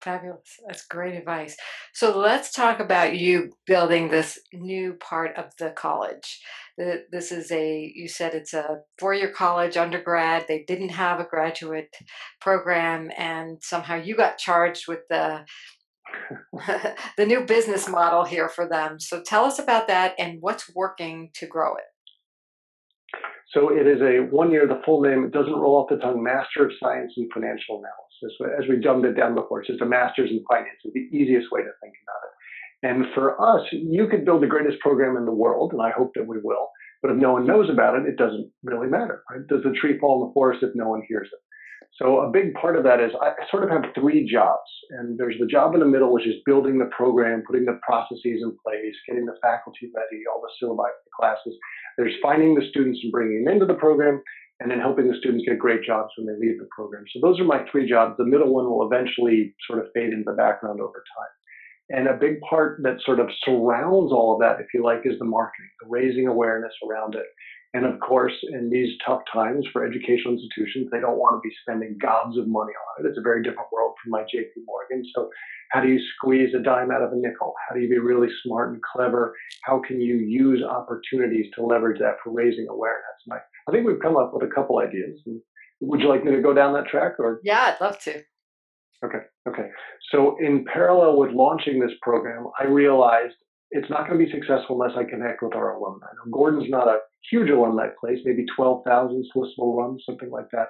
Fabulous. 0.05 0.61
That's 0.67 0.87
great 0.87 1.15
advice. 1.15 1.57
So 1.95 2.19
let's 2.19 2.53
talk 2.53 2.79
about 2.79 3.17
you 3.17 3.53
building 3.67 4.11
this 4.11 4.39
new 4.53 4.95
part 4.95 5.35
of 5.39 5.47
the 5.59 5.71
college. 5.71 6.43
This 6.77 7.33
is 7.33 7.51
a, 7.51 7.91
you 7.95 8.07
said 8.07 8.35
it's 8.35 8.53
a 8.53 8.81
four 8.99 9.15
year 9.15 9.31
college 9.31 9.79
undergrad. 9.79 10.45
They 10.47 10.65
didn't 10.69 10.91
have 10.91 11.21
a 11.21 11.25
graduate 11.25 11.97
program, 12.41 13.11
and 13.17 13.59
somehow 13.63 13.95
you 13.95 14.15
got 14.15 14.37
charged 14.37 14.89
with 14.89 15.01
the 15.09 15.47
the 17.17 17.27
new 17.27 17.47
business 17.47 17.89
model 17.89 18.25
here 18.25 18.49
for 18.49 18.69
them. 18.69 19.01
So 19.01 19.23
tell 19.23 19.47
us 19.47 19.59
about 19.59 19.89
that 19.89 20.15
and 20.19 20.37
what's 20.41 20.71
working 20.75 21.31
to 21.37 21.47
grow 21.47 21.77
it. 21.77 21.85
So 23.53 23.71
it 23.73 23.87
is 23.87 24.03
a 24.03 24.27
one 24.31 24.51
year, 24.51 24.67
the 24.67 24.83
full 24.85 25.01
name, 25.01 25.25
it 25.25 25.33
doesn't 25.33 25.55
roll 25.55 25.77
off 25.77 25.89
the 25.89 25.97
tongue, 25.97 26.23
Master 26.23 26.67
of 26.67 26.73
Science 26.79 27.13
in 27.17 27.29
Financial 27.33 27.79
Analysis. 27.79 28.04
As 28.23 28.69
we 28.69 28.77
dumbed 28.77 29.05
it 29.05 29.17
down 29.17 29.35
before, 29.35 29.61
it's 29.61 29.69
just 29.69 29.83
a 29.83 29.87
master's 29.87 30.31
in 30.31 30.45
finance 30.49 30.79
is 30.85 30.93
the 30.95 31.09
easiest 31.17 31.51
way 31.51 31.61
to 31.61 31.71
think 31.83 31.95
about 32.05 32.23
it. 32.25 32.33
And 32.85 33.07
for 33.15 33.41
us, 33.41 33.67
you 33.73 34.07
could 34.09 34.25
build 34.25 34.43
the 34.43 34.47
greatest 34.47 34.81
program 34.81 35.17
in 35.17 35.25
the 35.25 35.33
world, 35.33 35.73
and 35.73 35.81
I 35.81 35.91
hope 35.91 36.13
that 36.15 36.27
we 36.27 36.37
will. 36.43 36.69
But 37.03 37.13
if 37.13 37.17
no 37.17 37.33
one 37.33 37.47
knows 37.47 37.71
about 37.71 37.97
it, 37.97 38.07
it 38.07 38.17
doesn't 38.17 38.51
really 38.63 38.89
matter. 38.89 39.23
Right? 39.31 39.47
Does 39.49 39.63
the 39.63 39.73
tree 39.73 39.99
fall 39.99 40.23
in 40.23 40.29
the 40.29 40.35
forest 40.35 40.63
if 40.63 40.71
no 40.75 40.89
one 40.89 41.03
hears 41.09 41.29
it? 41.33 41.39
So 42.01 42.21
a 42.21 42.31
big 42.31 42.55
part 42.55 42.77
of 42.77 42.83
that 42.85 42.99
is 42.99 43.13
I 43.23 43.33
sort 43.51 43.63
of 43.63 43.71
have 43.71 43.95
three 43.95 44.27
jobs, 44.27 44.67
and 44.91 45.17
there's 45.17 45.37
the 45.39 45.47
job 45.47 45.75
in 45.75 45.81
the 45.81 45.87
middle, 45.87 46.13
which 46.13 46.27
is 46.27 46.43
building 46.45 46.79
the 46.79 46.91
program, 46.91 47.45
putting 47.47 47.65
the 47.65 47.79
processes 47.87 48.43
in 48.43 48.57
place, 48.67 48.97
getting 49.07 49.27
the 49.27 49.39
faculty 49.41 49.91
ready, 49.95 50.25
all 50.27 50.43
the 50.43 50.51
syllabi, 50.59 50.91
for 50.91 51.05
the 51.05 51.15
classes. 51.15 51.57
There's 51.97 52.15
finding 52.21 52.55
the 52.57 52.67
students 52.71 52.99
and 53.05 53.13
bringing 53.13 53.45
them 53.45 53.55
into 53.55 53.67
the 53.67 53.79
program, 53.79 54.21
and 54.61 54.71
then 54.71 54.81
helping 54.81 55.09
the 55.09 55.19
students 55.19 55.45
get 55.47 55.59
great 55.59 55.83
jobs 55.83 56.11
when 56.17 56.27
they 56.27 56.39
leave 56.39 56.59
the 56.59 56.69
program. 56.75 57.05
So 57.13 57.21
those 57.21 57.41
are 57.41 57.45
my 57.45 57.65
three 57.71 57.89
jobs. 57.89 58.15
The 58.17 58.25
middle 58.25 58.53
one 58.53 58.67
will 58.67 58.87
eventually 58.87 59.55
sort 59.67 59.81
of 59.81 59.91
fade 59.95 60.13
into 60.13 60.25
the 60.25 60.37
background 60.37 60.81
over 60.81 61.03
time. 61.19 61.33
And 61.91 62.09
a 62.09 62.17
big 62.17 62.41
part 62.49 62.81
that 62.83 63.03
sort 63.05 63.21
of 63.21 63.29
surrounds 63.45 64.13
all 64.13 64.35
of 64.35 64.41
that, 64.41 64.61
if 64.61 64.67
you 64.73 64.83
like, 64.83 65.03
is 65.05 65.19
the 65.19 65.27
marketing, 65.27 65.69
the 65.83 65.89
raising 65.91 66.27
awareness 66.29 66.73
around 66.89 67.15
it. 67.15 67.27
And 67.75 67.85
of 67.85 67.99
course, 68.01 68.33
in 68.53 68.71
these 68.71 68.97
tough 69.05 69.23
times 69.31 69.67
for 69.73 69.85
educational 69.85 70.35
institutions, 70.35 70.89
they 70.91 71.01
don't 71.01 71.19
want 71.19 71.35
to 71.35 71.47
be 71.47 71.55
spending 71.63 71.99
gobs 72.01 72.39
of 72.39 72.47
money 72.47 72.73
on 72.73 73.05
it. 73.05 73.09
It's 73.09 73.19
a 73.19 73.23
very 73.23 73.43
different 73.43 73.69
world 73.73 73.95
from 74.03 74.13
my 74.13 74.23
JP 74.23 74.63
Morgan. 74.65 75.05
So 75.15 75.29
how 75.73 75.81
do 75.81 75.89
you 75.89 75.99
squeeze 76.17 76.55
a 76.55 76.63
dime 76.63 76.93
out 76.93 77.03
of 77.03 77.13
a 77.13 77.17
nickel? 77.17 77.53
How 77.69 77.75
do 77.75 77.81
you 77.81 77.89
be 77.89 77.99
really 77.99 78.29
smart 78.45 78.73
and 78.73 78.81
clever? 78.81 79.35
How 79.65 79.83
can 79.85 80.01
you 80.01 80.19
use 80.19 80.63
opportunities 80.63 81.47
to 81.57 81.67
leverage 81.67 81.99
that 81.99 82.17
for 82.23 82.33
raising 82.33 82.69
awareness? 82.71 83.19
And 83.27 83.35
I, 83.35 83.39
I 83.69 83.73
think 83.73 83.87
we've 83.87 84.01
come 84.01 84.17
up 84.17 84.33
with 84.35 84.49
a 84.49 84.55
couple 84.55 84.79
ideas. 84.79 85.19
Would 85.81 86.01
you 86.01 86.09
like 86.09 86.25
me 86.25 86.33
to 86.33 86.43
go 86.43 86.53
down 86.55 86.75
that 86.75 86.87
track 86.87 87.15
or? 87.19 87.41
Yeah, 87.43 87.75
I'd 87.75 87.81
love 87.81 87.99
to. 88.01 88.23
Okay. 89.05 89.19
Okay. 89.49 89.69
So 90.11 90.37
in 90.41 90.65
parallel 90.65 91.19
with 91.19 91.33
launching 91.33 91.81
this 91.81 91.93
program, 92.03 92.47
I 92.59 92.65
realized 92.65 93.35
it's 93.71 93.91
not 93.91 94.07
going 94.07 94.19
to 94.19 94.25
be 94.25 94.31
successful 94.31 94.81
unless 94.81 94.97
I 94.97 95.05
connect 95.05 95.43
with 95.43 95.55
our 95.55 95.75
alumni. 95.75 96.07
Now, 96.07 96.31
Gordon's 96.31 96.71
not 96.71 96.89
a 96.89 96.99
huge 97.31 97.51
alumni 97.51 97.89
place, 98.01 98.19
maybe 98.25 98.47
12,000 98.57 99.27
solicitable 99.35 99.77
runs, 99.77 100.03
something 100.07 100.31
like 100.31 100.49
that. 100.53 100.69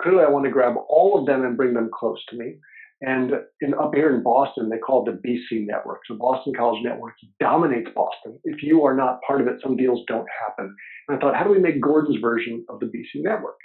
Clearly, 0.00 0.24
I 0.24 0.30
want 0.30 0.44
to 0.44 0.50
grab 0.50 0.74
all 0.88 1.18
of 1.18 1.26
them 1.26 1.44
and 1.44 1.56
bring 1.56 1.74
them 1.74 1.90
close 1.92 2.22
to 2.28 2.36
me. 2.36 2.56
And 3.02 3.32
in, 3.60 3.74
up 3.74 3.92
here 3.94 4.14
in 4.14 4.22
Boston, 4.22 4.70
they 4.70 4.78
call 4.78 5.06
it 5.06 5.12
the 5.12 5.28
BC 5.28 5.66
Network. 5.66 6.00
So 6.06 6.16
Boston 6.16 6.54
College 6.56 6.82
Network 6.82 7.14
dominates 7.40 7.90
Boston. 7.94 8.38
If 8.44 8.62
you 8.62 8.84
are 8.84 8.96
not 8.96 9.20
part 9.26 9.42
of 9.42 9.48
it, 9.48 9.60
some 9.62 9.76
deals 9.76 10.00
don't 10.08 10.26
happen. 10.46 10.74
And 11.08 11.16
I 11.16 11.20
thought, 11.20 11.36
how 11.36 11.44
do 11.44 11.50
we 11.50 11.58
make 11.58 11.80
Gordon's 11.80 12.20
version 12.20 12.64
of 12.70 12.80
the 12.80 12.86
BC 12.86 13.22
Network? 13.22 13.56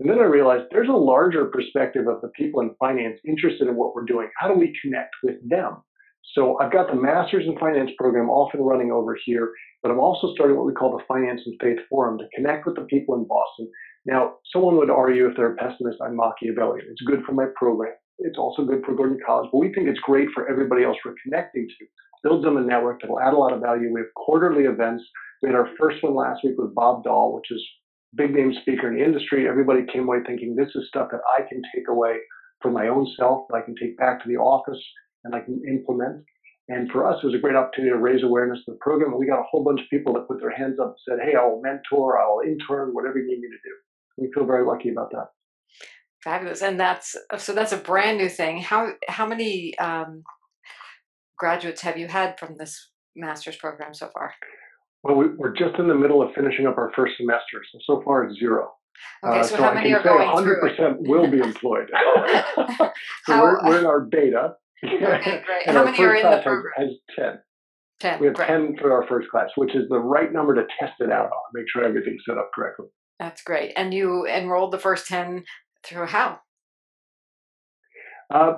And 0.00 0.10
then 0.10 0.18
I 0.18 0.24
realized 0.24 0.64
there's 0.70 0.88
a 0.88 0.92
larger 0.92 1.46
perspective 1.46 2.08
of 2.08 2.20
the 2.20 2.28
people 2.36 2.60
in 2.62 2.74
finance 2.80 3.20
interested 3.24 3.68
in 3.68 3.76
what 3.76 3.94
we're 3.94 4.04
doing. 4.04 4.28
How 4.38 4.48
do 4.48 4.58
we 4.58 4.76
connect 4.82 5.14
with 5.22 5.36
them? 5.48 5.76
So 6.34 6.58
I've 6.58 6.72
got 6.72 6.88
the 6.88 7.00
Masters 7.00 7.44
in 7.46 7.56
Finance 7.58 7.92
program 7.96 8.28
off 8.28 8.54
and 8.54 8.66
running 8.66 8.90
over 8.90 9.16
here, 9.24 9.52
but 9.82 9.92
I'm 9.92 10.00
also 10.00 10.32
starting 10.34 10.56
what 10.56 10.66
we 10.66 10.72
call 10.72 10.96
the 10.96 11.04
Finance 11.06 11.42
and 11.46 11.54
Faith 11.62 11.78
Forum 11.88 12.18
to 12.18 12.24
connect 12.34 12.66
with 12.66 12.74
the 12.74 12.86
people 12.90 13.14
in 13.14 13.24
Boston. 13.28 13.70
Now, 14.04 14.34
someone 14.52 14.76
would 14.78 14.90
argue 14.90 15.28
if 15.28 15.36
they're 15.36 15.52
a 15.52 15.56
pessimist, 15.56 15.98
I'm 16.04 16.16
Machiavellian. 16.16 16.86
It's 16.90 17.02
good 17.02 17.22
for 17.24 17.32
my 17.32 17.46
program. 17.54 17.92
It's 18.18 18.38
also 18.38 18.64
good 18.64 18.84
for 18.84 18.94
Gordon 18.94 19.18
College, 19.24 19.50
but 19.52 19.58
we 19.58 19.72
think 19.72 19.88
it's 19.88 20.00
great 20.00 20.28
for 20.34 20.48
everybody 20.48 20.84
else 20.84 20.96
we're 21.04 21.14
connecting 21.22 21.66
to. 21.66 21.86
Builds 22.22 22.44
them 22.44 22.56
a 22.56 22.60
network 22.60 23.00
that 23.00 23.10
will 23.10 23.20
add 23.20 23.34
a 23.34 23.38
lot 23.38 23.52
of 23.52 23.60
value. 23.60 23.92
We 23.92 24.00
have 24.00 24.14
quarterly 24.14 24.64
events. 24.64 25.04
We 25.42 25.48
had 25.48 25.56
our 25.56 25.68
first 25.78 26.02
one 26.02 26.14
last 26.14 26.40
week 26.42 26.54
with 26.56 26.74
Bob 26.74 27.04
Doll, 27.04 27.34
which 27.34 27.50
is 27.50 27.62
big 28.14 28.34
name 28.34 28.54
speaker 28.62 28.88
in 28.88 28.98
the 28.98 29.04
industry. 29.04 29.48
Everybody 29.48 29.84
came 29.92 30.04
away 30.04 30.18
thinking 30.26 30.54
this 30.54 30.70
is 30.74 30.88
stuff 30.88 31.08
that 31.10 31.20
I 31.36 31.42
can 31.42 31.60
take 31.74 31.88
away 31.88 32.16
for 32.62 32.70
my 32.70 32.88
own 32.88 33.06
self, 33.18 33.46
that 33.48 33.56
I 33.56 33.60
can 33.60 33.74
take 33.80 33.98
back 33.98 34.22
to 34.22 34.28
the 34.28 34.36
office 34.36 34.80
and 35.24 35.34
I 35.34 35.40
can 35.40 35.60
implement. 35.68 36.24
And 36.68 36.90
for 36.90 37.06
us, 37.06 37.18
it 37.22 37.26
was 37.26 37.34
a 37.34 37.38
great 37.38 37.56
opportunity 37.56 37.92
to 37.92 37.98
raise 37.98 38.22
awareness 38.22 38.60
of 38.66 38.74
the 38.74 38.78
program. 38.80 39.18
We 39.18 39.26
got 39.26 39.40
a 39.40 39.48
whole 39.50 39.62
bunch 39.62 39.80
of 39.80 39.90
people 39.90 40.14
that 40.14 40.28
put 40.28 40.40
their 40.40 40.54
hands 40.54 40.78
up 40.80 40.96
and 40.96 41.18
said, 41.18 41.18
Hey, 41.22 41.36
I'll 41.36 41.60
mentor, 41.62 42.18
I'll 42.18 42.40
intern, 42.40 42.94
whatever 42.94 43.18
you 43.18 43.26
need 43.26 43.40
me 43.40 43.48
to 43.48 43.68
do. 43.68 43.74
We 44.16 44.32
feel 44.32 44.46
very 44.46 44.64
lucky 44.64 44.90
about 44.90 45.10
that. 45.10 45.28
Fabulous. 46.24 46.62
And 46.62 46.80
that's 46.80 47.14
so 47.36 47.52
that's 47.52 47.72
a 47.72 47.76
brand 47.76 48.16
new 48.16 48.30
thing. 48.30 48.62
How 48.62 48.92
how 49.08 49.26
many 49.26 49.76
um, 49.78 50.22
graduates 51.38 51.82
have 51.82 51.98
you 51.98 52.08
had 52.08 52.38
from 52.38 52.56
this 52.58 52.90
master's 53.14 53.56
program 53.56 53.92
so 53.92 54.08
far? 54.08 54.32
Well, 55.02 55.16
we, 55.16 55.26
are 55.44 55.52
just 55.52 55.78
in 55.78 55.86
the 55.86 55.94
middle 55.94 56.22
of 56.22 56.30
finishing 56.34 56.66
up 56.66 56.78
our 56.78 56.90
first 56.96 57.12
semester, 57.18 57.60
so 57.70 57.78
so 57.86 58.02
far 58.06 58.24
it's 58.24 58.38
zero. 58.40 58.72
Okay, 59.22 59.42
so, 59.42 59.54
uh, 59.54 59.58
so 59.58 59.62
how 59.64 59.70
I 59.70 59.74
many 59.74 59.92
are 59.92 60.02
going 60.02 60.26
100% 60.26 60.76
through 60.76 60.96
will 61.00 61.30
be 61.30 61.40
employed. 61.40 61.90
so 62.54 62.90
how, 63.26 63.42
we're, 63.42 63.66
we're, 63.66 63.78
in 63.80 63.86
our 63.86 64.00
beta. 64.00 64.54
Okay, 64.82 64.98
great. 65.44 65.66
how 65.66 65.84
many 65.84 65.98
are 65.98 66.14
in 66.14 66.30
the 66.30 66.40
program? 66.42 66.72
Has, 66.76 66.88
has 67.18 67.40
10. 68.00 68.12
10. 68.12 68.20
We 68.20 68.26
have 68.28 68.36
great. 68.36 68.48
10 68.48 68.76
for 68.80 68.92
our 68.92 69.06
first 69.08 69.28
class, 69.30 69.50
which 69.56 69.74
is 69.74 69.88
the 69.88 69.98
right 69.98 70.32
number 70.32 70.54
to 70.54 70.62
test 70.80 70.94
it 71.00 71.10
out 71.10 71.26
on, 71.26 71.42
make 71.52 71.66
sure 71.70 71.84
everything's 71.84 72.22
set 72.26 72.38
up 72.38 72.50
correctly. 72.54 72.86
That's 73.18 73.42
great. 73.42 73.72
And 73.76 73.92
you 73.92 74.26
enrolled 74.26 74.72
the 74.72 74.78
first 74.78 75.06
10 75.06 75.44
through 75.84 76.06
how? 76.06 76.40
Uh, 78.32 78.54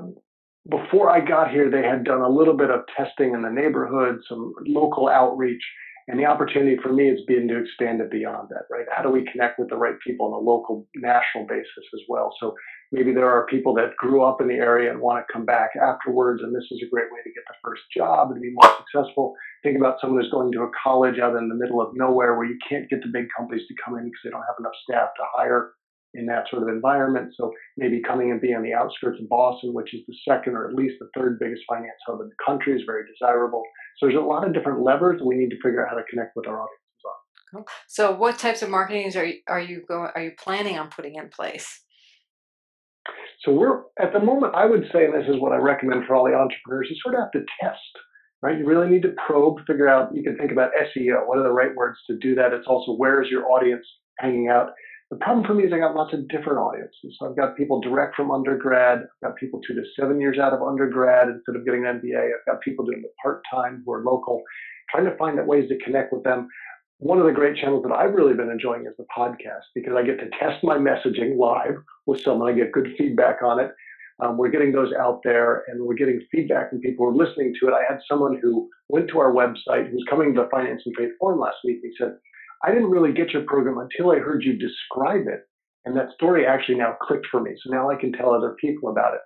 before 0.69 1.11
I 1.11 1.21
got 1.21 1.51
here, 1.51 1.71
they 1.71 1.83
had 1.83 2.05
done 2.05 2.21
a 2.21 2.29
little 2.29 2.57
bit 2.57 2.71
of 2.71 2.81
testing 2.97 3.35
in 3.35 3.43
the 3.43 3.51
neighborhood, 3.51 4.21
some 4.29 4.53
local 4.67 5.09
outreach, 5.09 5.63
and 6.09 6.19
the 6.19 6.25
opportunity 6.25 6.77
for 6.81 6.93
me 6.93 7.09
has 7.09 7.19
been 7.27 7.49
to 7.49 7.59
expand 7.59 8.01
it 8.01 8.11
beyond 8.11 8.49
that, 8.51 8.67
right? 8.71 8.87
How 8.95 9.03
do 9.03 9.11
we 9.11 9.27
connect 9.31 9.59
with 9.59 9.69
the 9.71 9.77
right 9.77 9.97
people 10.07 10.27
on 10.27 10.33
a 10.33 10.39
local, 10.39 10.87
national 10.95 11.47
basis 11.49 11.85
as 11.95 12.01
well? 12.09 12.33
So 12.41 12.55
maybe 12.93 13.13
there 13.13 13.29
are 13.29 13.47
people 13.47 13.75
that 13.75 13.97
grew 13.97 14.23
up 14.23 14.41
in 14.41 14.47
the 14.47 14.55
area 14.55 14.91
and 14.91 15.01
want 15.01 15.25
to 15.27 15.33
come 15.33 15.45
back 15.45 15.71
afterwards, 15.75 16.43
and 16.43 16.55
this 16.55 16.67
is 16.71 16.81
a 16.87 16.91
great 16.91 17.11
way 17.11 17.21
to 17.25 17.31
get 17.31 17.43
the 17.49 17.55
first 17.63 17.83
job 17.97 18.31
and 18.31 18.41
be 18.41 18.53
more 18.53 18.77
successful. 18.79 19.35
Think 19.65 19.79
about 19.79 19.97
someone 20.01 20.23
who's 20.23 20.31
going 20.31 20.53
to 20.53 20.63
a 20.63 20.71
college 20.81 21.19
out 21.19 21.35
in 21.37 21.49
the 21.49 21.55
middle 21.55 21.81
of 21.81 21.91
nowhere 21.95 22.37
where 22.37 22.47
you 22.47 22.59
can't 22.69 22.89
get 22.89 23.03
the 23.03 23.11
big 23.13 23.27
companies 23.37 23.67
to 23.67 23.75
come 23.85 23.99
in 23.99 24.05
because 24.05 24.21
they 24.23 24.31
don't 24.31 24.47
have 24.47 24.59
enough 24.61 24.75
staff 24.89 25.11
to 25.17 25.23
hire 25.35 25.73
in 26.17 26.27
that 26.27 26.45
sort 26.51 26.63
of 26.63 26.69
environment. 26.69 27.33
So 27.37 27.53
maybe 27.77 28.01
coming 28.07 28.31
and 28.31 28.41
being 28.41 28.55
on 28.55 28.63
the 28.63 28.75
outskirts 28.75 29.21
of 29.21 29.29
Boston, 29.29 29.75
which 29.75 29.95
is 29.95 30.01
the 30.07 30.15
second 30.29 30.55
or 30.55 30.69
at 30.69 30.75
least 30.75 30.95
the 31.01 31.09
third 31.17 31.39
biggest 31.39 31.63
finance 31.69 31.99
hub 32.07 32.21
in 32.21 32.29
the 32.29 32.45
country, 32.45 32.75
is 32.75 32.83
very 32.87 33.03
desirable. 33.11 33.63
So 33.99 34.07
there's 34.07 34.19
a 34.19 34.25
lot 34.25 34.47
of 34.47 34.55
different 34.55 34.83
levers 34.83 35.21
we 35.25 35.37
need 35.37 35.51
to 35.51 35.57
figure 35.63 35.85
out 35.85 35.91
how 35.91 35.97
to 35.97 36.05
connect 36.11 36.37
with 36.37 36.47
our 36.47 36.61
audiences 36.61 37.03
on. 37.05 37.13
Cool. 37.53 37.67
So 37.89 38.13
what 38.13 38.39
types 38.39 38.63
of 38.63 38.71
marketing 38.71 39.17
are 39.17 39.25
you, 39.25 39.41
are 39.47 39.61
you 39.61 39.85
going 39.87 40.11
are 40.15 40.23
you 40.23 40.33
planning 40.39 40.79
on 40.79 40.89
putting 40.89 41.15
in 41.15 41.29
place? 41.29 41.83
So 43.45 43.53
we're 43.53 43.83
at 44.01 44.13
the 44.13 44.21
moment, 44.21 44.55
I 44.55 44.67
would 44.67 44.85
say, 44.93 45.05
and 45.05 45.15
this 45.15 45.29
is 45.29 45.41
what 45.41 45.53
I 45.53 45.57
recommend 45.57 46.05
for 46.07 46.15
all 46.15 46.25
the 46.25 46.35
entrepreneurs, 46.35 46.89
you 46.91 46.97
sort 47.03 47.15
of 47.15 47.21
have 47.21 47.33
to 47.33 47.45
test, 47.63 47.79
right? 48.43 48.59
You 48.59 48.67
really 48.67 48.89
need 48.89 49.03
to 49.03 49.15
probe, 49.27 49.59
figure 49.67 49.89
out. 49.89 50.15
You 50.15 50.23
can 50.23 50.37
think 50.37 50.51
about 50.51 50.71
SEO. 50.73 51.27
What 51.27 51.39
are 51.39 51.45
the 51.45 51.53
right 51.53 51.75
words 51.75 51.99
to 52.09 52.17
do 52.19 52.35
that? 52.35 52.53
It's 52.53 52.67
also 52.67 52.93
where 52.93 53.23
is 53.23 53.31
your 53.31 53.49
audience 53.51 53.87
hanging 54.19 54.49
out? 54.49 54.71
The 55.11 55.17
problem 55.19 55.47
for 55.47 55.55
me 55.55 55.65
is 55.65 55.73
I 55.73 55.79
got 55.79 55.95
lots 55.95 56.13
of 56.15 56.27
different 56.29 56.59
audiences. 56.59 57.17
So 57.19 57.29
I've 57.29 57.37
got 57.37 57.57
people 57.57 57.81
direct 57.81 58.17
from 58.17 58.33
undergrad. 58.33 58.99
I've 58.99 59.29
got 59.29 59.37
people 59.37 59.61
two 59.61 59.75
to 59.75 59.83
seven 59.99 60.21
years 60.21 60.39
out 60.39 60.53
of 60.53 60.63
undergrad 60.63 61.29
instead 61.29 61.55
of 61.55 61.65
getting 61.65 61.87
an 61.87 62.01
MBA. 62.01 62.25
I've 62.25 62.47
got 62.47 62.61
people 62.61 62.85
doing 62.85 63.03
it 63.05 63.13
part 63.23 63.43
time 63.49 63.83
who 63.87 63.93
are 63.93 64.03
local, 64.03 64.43
trying 64.91 65.05
to 65.05 65.17
find 65.17 65.39
out 65.39 65.47
ways 65.47 65.69
to 65.69 65.79
connect 65.85 66.13
with 66.13 66.25
them. 66.25 66.49
One 66.99 67.21
of 67.21 67.27
the 67.27 67.33
great 67.33 67.57
channels 67.57 67.85
that 67.85 67.93
I've 67.93 68.15
really 68.15 68.35
been 68.35 68.51
enjoying 68.51 68.87
is 68.87 68.95
the 68.99 69.07
podcast 69.17 69.71
because 69.77 69.95
I 69.97 70.03
get 70.03 70.19
to 70.19 70.31
test 70.41 70.65
my 70.65 70.77
messaging 70.77 71.39
live 71.39 71.77
with 72.07 72.21
someone. 72.23 72.53
I 72.53 72.57
get 72.57 72.73
good 72.73 72.89
feedback 72.99 73.43
on 73.43 73.61
it. 73.61 73.71
Um, 74.19 74.39
we're 74.39 74.51
getting 74.51 74.73
those 74.73 74.93
out 74.99 75.21
there 75.23 75.63
and 75.69 75.85
we're 75.85 75.95
getting 75.95 76.21
feedback 76.33 76.71
from 76.71 76.81
people 76.81 77.05
who 77.05 77.13
are 77.13 77.27
listening 77.27 77.53
to 77.61 77.69
it. 77.69 77.75
I 77.75 77.85
had 77.87 78.01
someone 78.09 78.41
who 78.43 78.69
went 78.89 79.09
to 79.11 79.19
our 79.19 79.33
website 79.33 79.91
who's 79.91 80.07
coming 80.09 80.35
to 80.35 80.49
Finance 80.51 80.83
and 80.87 80.97
Faith 80.97 81.11
Forum 81.21 81.39
last 81.39 81.59
week. 81.65 81.79
He 81.83 81.93
said, 81.99 82.17
I 82.67 82.73
didn't 82.73 82.91
really 82.91 83.13
get 83.13 83.31
your 83.31 83.43
program 83.43 83.79
until 83.79 84.11
I 84.11 84.19
heard 84.19 84.43
you 84.43 84.59
describe 84.59 85.27
it. 85.29 85.47
And 85.85 85.97
that 85.97 86.13
story 86.15 86.45
actually 86.47 86.79
now 86.79 86.97
clicked 87.01 87.29
for 87.31 87.41
me. 87.41 87.53
So 87.63 87.73
now 87.73 87.91
I 87.91 87.95
can 87.95 88.13
tell 88.13 88.35
other 88.35 88.57
people 88.61 88.91
about 88.91 89.15
it. 89.15 89.21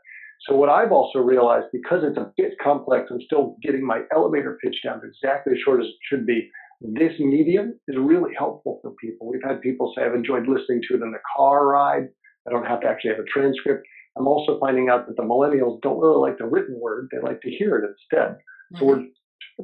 So 0.46 0.55
what 0.55 0.68
I've 0.68 0.92
also 0.92 1.18
realized, 1.18 1.66
because 1.72 2.03
it's 2.05 2.18
a 2.18 2.33
bit 2.37 2.53
complex, 2.62 3.09
I'm 3.11 3.20
still 3.22 3.57
getting 3.62 3.87
my 3.87 4.03
elevator 4.14 4.59
pitch 4.62 4.76
down 4.85 5.00
to 5.00 5.07
exactly 5.07 5.55
as 5.55 5.59
short 5.64 5.81
as 5.81 5.87
it 5.87 5.94
should 6.09 6.26
be. 6.26 6.50
This 6.83 7.12
medium 7.18 7.79
is 7.88 7.96
really 7.98 8.33
helpful 8.37 8.79
for 8.83 8.92
people. 9.00 9.29
We've 9.31 9.44
had 9.44 9.61
people 9.61 9.92
say, 9.96 10.05
I've 10.05 10.14
enjoyed 10.14 10.46
listening 10.46 10.81
to 10.88 10.96
it 10.96 11.03
in 11.03 11.12
the 11.12 11.18
car 11.37 11.66
ride. 11.66 12.09
I 12.46 12.50
don't 12.50 12.66
have 12.66 12.81
to 12.83 12.88
actually 12.88 13.11
have 13.11 13.20
a 13.20 13.29
transcript. 13.31 13.87
I'm 14.18 14.26
also 14.26 14.59
finding 14.59 14.88
out 14.88 15.07
that 15.07 15.16
the 15.16 15.22
millennials 15.22 15.81
don't 15.83 16.00
really 16.00 16.20
like 16.20 16.38
the 16.38 16.46
written 16.46 16.79
word. 16.81 17.09
They 17.12 17.20
like 17.20 17.40
to 17.42 17.50
hear 17.50 17.76
it 17.76 17.85
instead. 17.88 18.37
Mm-hmm. 18.37 18.79
So 18.79 18.85
we're 18.85 19.05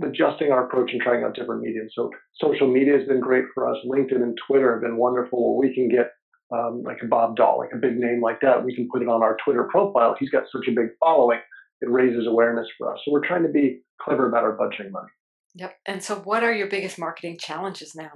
adjusting 0.02 0.50
our 0.50 0.66
approach 0.66 0.90
and 0.92 1.00
trying 1.00 1.24
out 1.24 1.34
different 1.34 1.62
mediums. 1.62 1.92
So 1.94 2.10
social 2.40 2.66
media 2.72 2.98
has 2.98 3.06
been 3.06 3.20
great 3.20 3.44
for 3.54 3.68
us. 3.70 3.76
LinkedIn 3.86 4.22
and 4.22 4.38
Twitter 4.46 4.72
have 4.72 4.82
been 4.82 4.96
wonderful 4.96 5.58
we 5.58 5.74
can 5.74 5.88
get 5.88 6.12
um, 6.52 6.82
like 6.84 6.98
a 7.02 7.06
Bob 7.06 7.36
Doll, 7.36 7.58
like 7.58 7.72
a 7.72 7.78
big 7.78 7.96
name 7.96 8.20
like 8.22 8.40
that. 8.42 8.64
We 8.64 8.74
can 8.74 8.88
put 8.90 9.02
it 9.02 9.08
on 9.08 9.22
our 9.22 9.36
Twitter 9.44 9.64
profile. 9.70 10.16
He's 10.18 10.30
got 10.30 10.44
such 10.52 10.68
a 10.68 10.72
big 10.72 10.90
following. 11.00 11.40
It 11.80 11.90
raises 11.90 12.26
awareness 12.26 12.66
for 12.78 12.92
us. 12.92 13.00
So 13.04 13.12
we're 13.12 13.26
trying 13.26 13.42
to 13.42 13.48
be 13.48 13.82
clever 14.00 14.28
about 14.28 14.44
our 14.44 14.56
budgeting 14.56 14.92
money. 14.92 15.08
Yep. 15.54 15.76
And 15.86 16.02
so 16.02 16.16
what 16.16 16.44
are 16.44 16.52
your 16.52 16.68
biggest 16.68 16.98
marketing 16.98 17.38
challenges 17.40 17.94
now? 17.94 18.12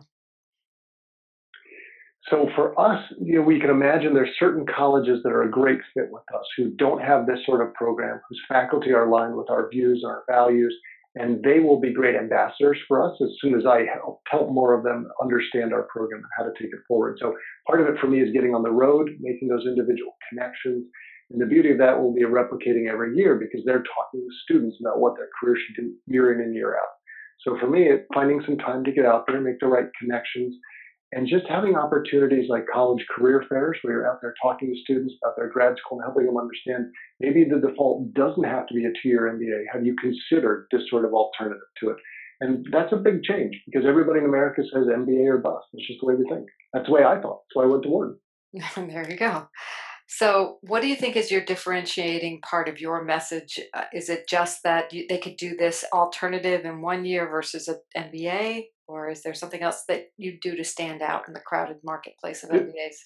So 2.29 2.49
for 2.55 2.79
us, 2.79 3.03
you 3.21 3.37
know, 3.37 3.43
we 3.43 3.59
can 3.59 3.71
imagine 3.71 4.12
there's 4.12 4.37
certain 4.38 4.66
colleges 4.66 5.21
that 5.25 5.31
are 5.31 5.43
a 5.43 5.51
great 5.51 5.81
fit 5.95 6.09
with 6.11 6.23
us 6.35 6.45
who 6.57 6.71
don't 6.77 7.01
have 7.01 7.27
this 7.27 7.38
sort 7.47 7.66
of 7.66 7.75
program, 7.75 8.21
whose 8.29 8.40
faculty 8.49 8.93
are 8.93 9.09
aligned 9.09 9.37
with 9.37 9.51
our 9.51 9.69
views 9.71 10.03
and 10.05 10.12
our 10.12 10.23
values, 10.29 10.75
and 11.16 11.42
they 11.42 11.59
will 11.59 11.81
be 11.81 11.92
great 11.92 12.14
ambassadors 12.14 12.79
for 12.87 13.05
us 13.05 13.18
as 13.20 13.31
soon 13.40 13.55
as 13.55 13.66
I 13.66 13.85
help, 13.92 14.20
help 14.31 14.51
more 14.51 14.75
of 14.75 14.85
them 14.85 15.09
understand 15.20 15.73
our 15.73 15.88
program 15.90 16.23
and 16.23 16.33
how 16.38 16.44
to 16.44 16.53
take 16.62 16.73
it 16.73 16.81
forward. 16.87 17.18
So 17.20 17.35
part 17.66 17.81
of 17.81 17.88
it 17.88 18.01
for 18.01 18.07
me 18.07 18.20
is 18.20 18.33
getting 18.33 18.55
on 18.55 18.62
the 18.62 18.70
road, 18.70 19.11
making 19.20 19.49
those 19.49 19.66
individual 19.66 20.16
connections. 20.29 20.87
And 21.31 21.40
the 21.40 21.46
beauty 21.46 21.73
of 21.73 21.79
that 21.79 21.99
will 21.99 22.14
be 22.14 22.23
replicating 22.23 22.88
every 22.90 23.16
year 23.16 23.37
because 23.37 23.64
they're 23.64 23.83
talking 23.83 24.20
to 24.20 24.37
students 24.44 24.77
about 24.81 25.01
what 25.01 25.14
their 25.16 25.29
career 25.40 25.57
should 25.57 25.83
do 25.83 25.92
year 26.07 26.33
in 26.33 26.40
and 26.40 26.55
year 26.55 26.75
out. 26.77 26.94
So 27.40 27.57
for 27.59 27.68
me, 27.68 27.88
finding 28.14 28.42
some 28.46 28.59
time 28.59 28.85
to 28.85 28.92
get 28.92 29.07
out 29.07 29.25
there, 29.27 29.37
and 29.37 29.44
make 29.44 29.61
the 29.61 29.66
right 29.66 29.87
connections, 29.99 30.55
And 31.12 31.27
just 31.27 31.44
having 31.49 31.75
opportunities 31.75 32.49
like 32.49 32.66
college 32.73 33.05
career 33.14 33.44
fairs 33.49 33.77
where 33.83 33.94
you're 33.94 34.11
out 34.11 34.20
there 34.23 34.35
talking 34.40 34.73
to 34.73 34.81
students 34.83 35.14
about 35.20 35.35
their 35.37 35.49
grad 35.49 35.75
school 35.79 35.99
and 35.99 36.05
helping 36.07 36.27
them 36.27 36.38
understand 36.38 36.87
maybe 37.18 37.44
the 37.44 37.59
default 37.59 38.14
doesn't 38.14 38.44
have 38.44 38.68
to 38.68 38.75
be 38.75 38.85
a 38.85 38.92
two 39.03 39.09
year 39.09 39.33
MBA. 39.35 39.64
Have 39.73 39.85
you 39.85 39.96
considered 39.96 40.68
this 40.70 40.83
sort 40.88 41.05
of 41.05 41.12
alternative 41.12 41.66
to 41.83 41.90
it? 41.90 41.96
And 42.40 42.64
that's 42.73 42.92
a 42.92 42.96
big 42.96 43.23
change 43.23 43.55
because 43.66 43.87
everybody 43.87 44.20
in 44.20 44.25
America 44.25 44.62
says 44.73 44.87
MBA 44.87 45.27
or 45.27 45.38
bust. 45.38 45.66
It's 45.75 45.87
just 45.87 46.01
the 46.01 46.07
way 46.07 46.14
we 46.14 46.25
think. 46.31 46.46
That's 46.73 46.87
the 46.87 46.92
way 46.92 47.05
I 47.05 47.20
thought. 47.20 47.40
Why 47.55 47.64
I 47.64 47.66
went 47.66 47.83
to 47.83 47.88
Wharton. 47.88 48.18
there 48.77 49.11
you 49.11 49.16
go. 49.16 49.49
So, 50.12 50.59
what 50.62 50.81
do 50.81 50.88
you 50.88 50.96
think 50.96 51.14
is 51.14 51.31
your 51.31 51.44
differentiating 51.44 52.40
part 52.40 52.68
of 52.68 52.81
your 52.81 53.05
message? 53.05 53.61
Uh, 53.73 53.85
is 53.92 54.09
it 54.09 54.29
just 54.29 54.64
that 54.64 54.92
you, 54.92 55.07
they 55.09 55.18
could 55.18 55.37
do 55.37 55.55
this 55.55 55.85
alternative 55.92 56.64
in 56.64 56.83
one 56.83 57.05
year 57.05 57.31
versus 57.31 57.68
an 57.68 57.79
MBA, 57.96 58.64
or 58.90 59.09
is 59.09 59.22
there 59.22 59.35
something 59.35 59.62
else 59.62 59.85
that 59.88 60.11
you 60.16 60.38
do 60.40 60.57
to 60.57 60.64
stand 60.64 61.00
out 61.03 61.29
in 61.29 61.35
the 61.35 61.40
crowded 61.40 61.79
marketplace 61.85 62.42
of 62.42 62.50
MBAs? 62.50 62.96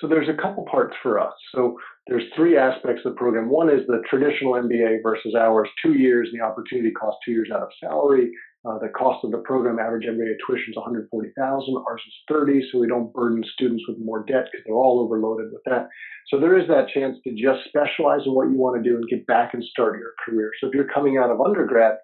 So 0.00 0.08
there's 0.08 0.28
a 0.28 0.42
couple 0.42 0.64
parts 0.64 0.96
for 1.02 1.20
us. 1.20 1.34
So 1.54 1.78
there's 2.08 2.24
three 2.34 2.56
aspects 2.58 3.02
of 3.04 3.12
the 3.12 3.18
program. 3.18 3.48
One 3.48 3.70
is 3.70 3.86
the 3.86 4.02
traditional 4.10 4.54
MBA 4.54 5.02
versus 5.02 5.34
ours, 5.38 5.68
two 5.80 5.92
years, 5.92 6.28
and 6.32 6.40
the 6.40 6.44
opportunity 6.44 6.90
cost 6.90 7.18
two 7.24 7.30
years 7.30 7.48
out 7.54 7.62
of 7.62 7.68
salary. 7.80 8.30
Uh, 8.66 8.78
the 8.78 8.88
cost 8.88 9.22
of 9.24 9.30
the 9.30 9.38
program, 9.38 9.78
average 9.78 10.06
MBA 10.06 10.34
tuition 10.44 10.72
is 10.72 10.76
140,000. 10.76 11.84
Ours 11.86 12.02
is 12.06 12.14
30, 12.28 12.68
so 12.72 12.80
we 12.80 12.88
don't 12.88 13.12
burden 13.12 13.44
students 13.52 13.84
with 13.86 13.98
more 13.98 14.24
debt 14.24 14.48
because 14.50 14.64
they're 14.66 14.74
all 14.74 15.00
overloaded 15.00 15.52
with 15.52 15.62
that. 15.66 15.88
So 16.28 16.40
there 16.40 16.58
is 16.58 16.66
that 16.68 16.88
chance 16.88 17.18
to 17.24 17.30
just 17.32 17.68
specialize 17.68 18.22
in 18.24 18.32
what 18.32 18.48
you 18.48 18.56
want 18.56 18.82
to 18.82 18.88
do 18.88 18.96
and 18.96 19.08
get 19.08 19.26
back 19.26 19.52
and 19.52 19.62
start 19.62 19.98
your 19.98 20.12
career. 20.24 20.50
So 20.60 20.68
if 20.68 20.74
you're 20.74 20.88
coming 20.92 21.18
out 21.18 21.30
of 21.30 21.40
undergrad 21.42 21.96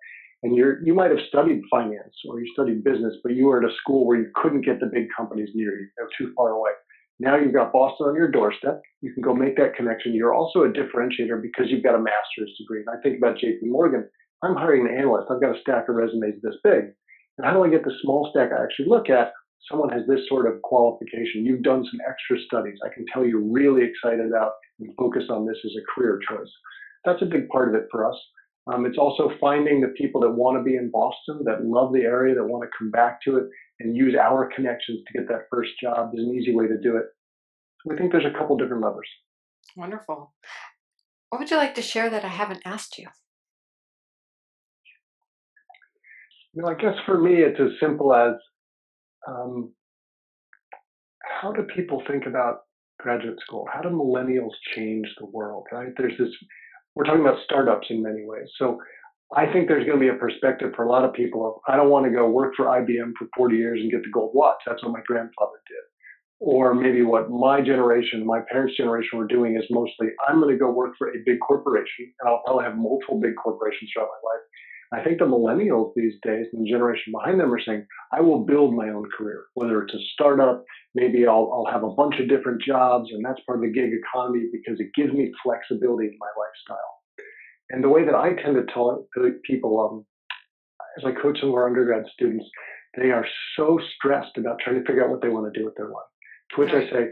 and 0.42 0.56
you're 0.56 0.82
you 0.84 0.94
might 0.94 1.10
have 1.10 1.20
studied 1.28 1.62
finance 1.70 2.14
or 2.28 2.40
you 2.40 2.46
studied 2.52 2.84
business, 2.84 3.14
but 3.22 3.32
you 3.32 3.46
were 3.46 3.62
at 3.62 3.70
a 3.70 3.74
school 3.82 4.06
where 4.06 4.18
you 4.18 4.30
couldn't 4.34 4.64
get 4.64 4.80
the 4.80 4.90
big 4.92 5.08
companies 5.16 5.50
near 5.54 5.78
you, 5.78 5.88
they're 5.96 6.08
too 6.18 6.32
far 6.36 6.50
away. 6.50 6.70
Now 7.18 7.36
you've 7.36 7.52
got 7.52 7.72
Boston 7.72 8.08
on 8.08 8.14
your 8.14 8.30
doorstep. 8.30 8.80
You 9.02 9.12
can 9.12 9.22
go 9.22 9.34
make 9.34 9.56
that 9.58 9.74
connection. 9.76 10.14
You're 10.14 10.34
also 10.34 10.64
a 10.64 10.68
differentiator 10.68 11.42
because 11.42 11.66
you've 11.68 11.84
got 11.84 11.94
a 11.94 11.98
master's 11.98 12.50
degree. 12.58 12.82
And 12.86 12.88
I 12.88 13.00
think 13.02 13.18
about 13.18 13.36
JP 13.36 13.60
Morgan 13.64 14.08
I'm 14.42 14.56
hiring 14.56 14.88
an 14.88 14.96
analyst. 14.96 15.30
I've 15.30 15.40
got 15.40 15.56
a 15.56 15.60
stack 15.60 15.88
of 15.88 15.96
resumes 15.96 16.40
this 16.42 16.56
big. 16.64 16.96
And 17.36 17.46
how 17.46 17.52
do 17.52 17.64
I 17.64 17.68
get 17.68 17.84
the 17.84 17.92
small 18.02 18.28
stack 18.30 18.50
I 18.52 18.64
actually 18.64 18.88
look 18.88 19.10
at? 19.10 19.32
Someone 19.70 19.90
has 19.90 20.06
this 20.08 20.26
sort 20.28 20.46
of 20.46 20.62
qualification. 20.62 21.44
You've 21.44 21.62
done 21.62 21.84
some 21.84 22.00
extra 22.08 22.38
studies. 22.46 22.78
I 22.84 22.92
can 22.92 23.04
tell 23.12 23.24
you're 23.24 23.40
really 23.44 23.84
excited 23.84 24.26
about 24.26 24.52
and 24.80 24.94
focused 24.96 25.30
on 25.30 25.46
this 25.46 25.58
as 25.64 25.72
a 25.76 25.84
career 25.92 26.18
choice. 26.26 26.48
That's 27.04 27.20
a 27.22 27.26
big 27.26 27.48
part 27.48 27.68
of 27.68 27.74
it 27.74 27.86
for 27.90 28.08
us. 28.08 28.16
Um, 28.66 28.86
it's 28.86 28.98
also 28.98 29.30
finding 29.40 29.80
the 29.80 29.94
people 29.96 30.20
that 30.20 30.30
want 30.30 30.58
to 30.58 30.62
be 30.62 30.76
in 30.76 30.90
Boston, 30.90 31.40
that 31.44 31.64
love 31.64 31.92
the 31.92 32.02
area, 32.02 32.34
that 32.34 32.44
want 32.44 32.62
to 32.62 32.78
come 32.78 32.90
back 32.90 33.20
to 33.22 33.38
it 33.38 33.44
and 33.80 33.96
use 33.96 34.14
our 34.14 34.50
connections 34.54 35.00
to 35.06 35.18
get 35.18 35.28
that 35.28 35.46
first 35.50 35.70
job 35.82 36.12
is 36.14 36.20
an 36.20 36.34
easy 36.34 36.54
way 36.54 36.66
to 36.66 36.78
do 36.78 36.96
it. 36.96 37.04
We 37.86 37.96
think 37.96 38.12
there's 38.12 38.26
a 38.26 38.38
couple 38.38 38.56
different 38.56 38.82
levers. 38.82 39.08
Wonderful. 39.76 40.34
What 41.30 41.38
would 41.38 41.50
you 41.50 41.56
like 41.56 41.74
to 41.76 41.82
share 41.82 42.10
that 42.10 42.24
I 42.24 42.28
haven't 42.28 42.60
asked 42.64 42.98
you? 42.98 43.08
You 46.52 46.62
know, 46.62 46.68
I 46.68 46.74
guess 46.74 46.94
for 47.06 47.18
me, 47.18 47.36
it's 47.36 47.60
as 47.60 47.70
simple 47.80 48.12
as 48.12 48.34
um, 49.28 49.72
how 51.40 51.52
do 51.52 51.62
people 51.74 52.02
think 52.08 52.26
about 52.26 52.62
graduate 52.98 53.38
school? 53.46 53.66
How 53.72 53.80
do 53.80 53.88
millennials 53.88 54.50
change 54.74 55.06
the 55.18 55.26
world? 55.26 55.66
Right? 55.72 55.92
There's 55.96 56.18
this. 56.18 56.28
We're 56.94 57.04
talking 57.04 57.20
about 57.20 57.38
startups 57.44 57.86
in 57.90 58.02
many 58.02 58.24
ways. 58.24 58.48
So 58.58 58.78
I 59.36 59.46
think 59.52 59.68
there's 59.68 59.86
going 59.86 59.98
to 59.98 60.04
be 60.04 60.08
a 60.08 60.18
perspective 60.18 60.72
for 60.74 60.84
a 60.84 60.88
lot 60.88 61.04
of 61.04 61.12
people 61.12 61.46
of 61.46 61.54
I 61.68 61.76
don't 61.76 61.90
want 61.90 62.04
to 62.06 62.10
go 62.10 62.28
work 62.28 62.54
for 62.56 62.66
IBM 62.66 63.12
for 63.18 63.28
40 63.36 63.56
years 63.56 63.78
and 63.80 63.90
get 63.90 64.02
the 64.02 64.10
gold 64.10 64.32
watch. 64.34 64.58
That's 64.66 64.82
what 64.82 64.92
my 64.92 65.02
grandfather 65.06 65.60
did. 65.68 65.84
Or 66.40 66.74
maybe 66.74 67.02
what 67.02 67.30
my 67.30 67.60
generation, 67.60 68.26
my 68.26 68.40
parents' 68.50 68.76
generation 68.76 69.18
were 69.18 69.26
doing 69.26 69.56
is 69.56 69.64
mostly 69.70 70.08
I'm 70.26 70.40
going 70.40 70.52
to 70.52 70.58
go 70.58 70.70
work 70.70 70.94
for 70.98 71.08
a 71.08 71.22
big 71.24 71.38
corporation 71.46 72.12
and 72.18 72.28
I'll 72.28 72.42
probably 72.44 72.64
have 72.64 72.76
multiple 72.76 73.20
big 73.20 73.36
corporations 73.36 73.90
throughout 73.92 74.08
my 74.08 74.30
life 74.30 74.44
I 74.92 75.04
think 75.04 75.18
the 75.18 75.24
millennials 75.26 75.92
these 75.94 76.14
days 76.22 76.46
and 76.52 76.64
the 76.64 76.70
generation 76.70 77.12
behind 77.12 77.38
them 77.38 77.52
are 77.52 77.60
saying, 77.60 77.86
I 78.12 78.20
will 78.20 78.44
build 78.44 78.74
my 78.74 78.88
own 78.88 79.08
career, 79.16 79.44
whether 79.54 79.82
it's 79.82 79.94
a 79.94 80.02
startup, 80.14 80.64
maybe 80.94 81.26
I'll, 81.26 81.50
I'll 81.52 81.72
have 81.72 81.84
a 81.84 81.94
bunch 81.94 82.16
of 82.18 82.28
different 82.28 82.60
jobs, 82.60 83.08
and 83.12 83.24
that's 83.24 83.40
part 83.46 83.58
of 83.58 83.62
the 83.62 83.70
gig 83.70 83.92
economy 83.92 84.48
because 84.52 84.80
it 84.80 84.90
gives 84.96 85.12
me 85.12 85.32
flexibility 85.44 86.08
in 86.08 86.18
my 86.18 86.26
lifestyle. 86.36 87.00
And 87.70 87.84
the 87.84 87.88
way 87.88 88.04
that 88.04 88.16
I 88.16 88.34
tend 88.34 88.56
to 88.56 88.72
tell 88.72 89.06
people, 89.44 89.80
um, 89.80 90.06
as 90.98 91.04
I 91.04 91.20
coach 91.20 91.38
some 91.38 91.50
of 91.50 91.54
our 91.54 91.68
undergrad 91.68 92.04
students, 92.12 92.46
they 92.96 93.10
are 93.12 93.26
so 93.56 93.78
stressed 93.94 94.36
about 94.36 94.58
trying 94.58 94.80
to 94.80 94.84
figure 94.84 95.04
out 95.04 95.10
what 95.10 95.22
they 95.22 95.28
want 95.28 95.52
to 95.52 95.56
do 95.56 95.64
with 95.64 95.76
their 95.76 95.86
life. 95.86 96.10
To 96.54 96.60
which 96.60 96.72
I 96.72 96.90
say, 96.90 97.10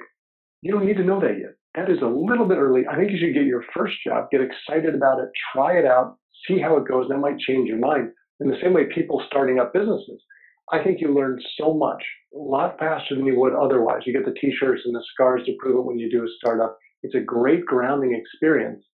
you 0.63 0.73
don't 0.73 0.85
need 0.85 0.97
to 0.97 1.05
know 1.05 1.21
that 1.21 1.39
yet. 1.39 1.55
That 1.79 1.91
is 1.93 2.03
a 2.03 2.07
little 2.07 2.45
bit 2.45 2.59
early. 2.59 2.83
I 2.91 2.97
think 2.97 3.13
you 3.13 3.19
should 3.19 3.35
get 3.35 3.45
your 3.45 3.63
first 3.73 3.95
job, 4.05 4.31
get 4.33 4.41
excited 4.41 4.97
about 4.97 5.21
it, 5.21 5.29
try 5.53 5.79
it 5.79 5.87
out, 5.87 6.17
see 6.49 6.59
how 6.59 6.77
it 6.77 6.89
goes. 6.89 7.07
That 7.09 7.19
might 7.19 7.39
change 7.39 7.69
your 7.69 7.79
mind. 7.79 8.11
In 8.41 8.49
the 8.49 8.57
same 8.61 8.73
way, 8.73 8.87
people 8.93 9.23
starting 9.29 9.61
up 9.61 9.73
businesses, 9.73 10.21
I 10.73 10.83
think 10.83 11.01
you 11.01 11.15
learn 11.15 11.39
so 11.57 11.73
much, 11.73 12.03
a 12.35 12.39
lot 12.39 12.81
faster 12.81 13.15
than 13.15 13.27
you 13.27 13.39
would 13.39 13.55
otherwise. 13.55 14.03
You 14.05 14.13
get 14.13 14.25
the 14.25 14.39
t-shirts 14.41 14.83
and 14.87 14.95
the 14.95 15.05
scars 15.13 15.43
to 15.47 15.55
prove 15.61 15.77
it 15.77 15.87
when 15.87 16.01
you 16.01 16.11
do 16.11 16.25
a 16.25 16.29
startup. 16.39 16.77
It's 17.05 17.15
a 17.15 17.21
great 17.21 17.65
grounding 17.65 18.13
experience. 18.13 18.85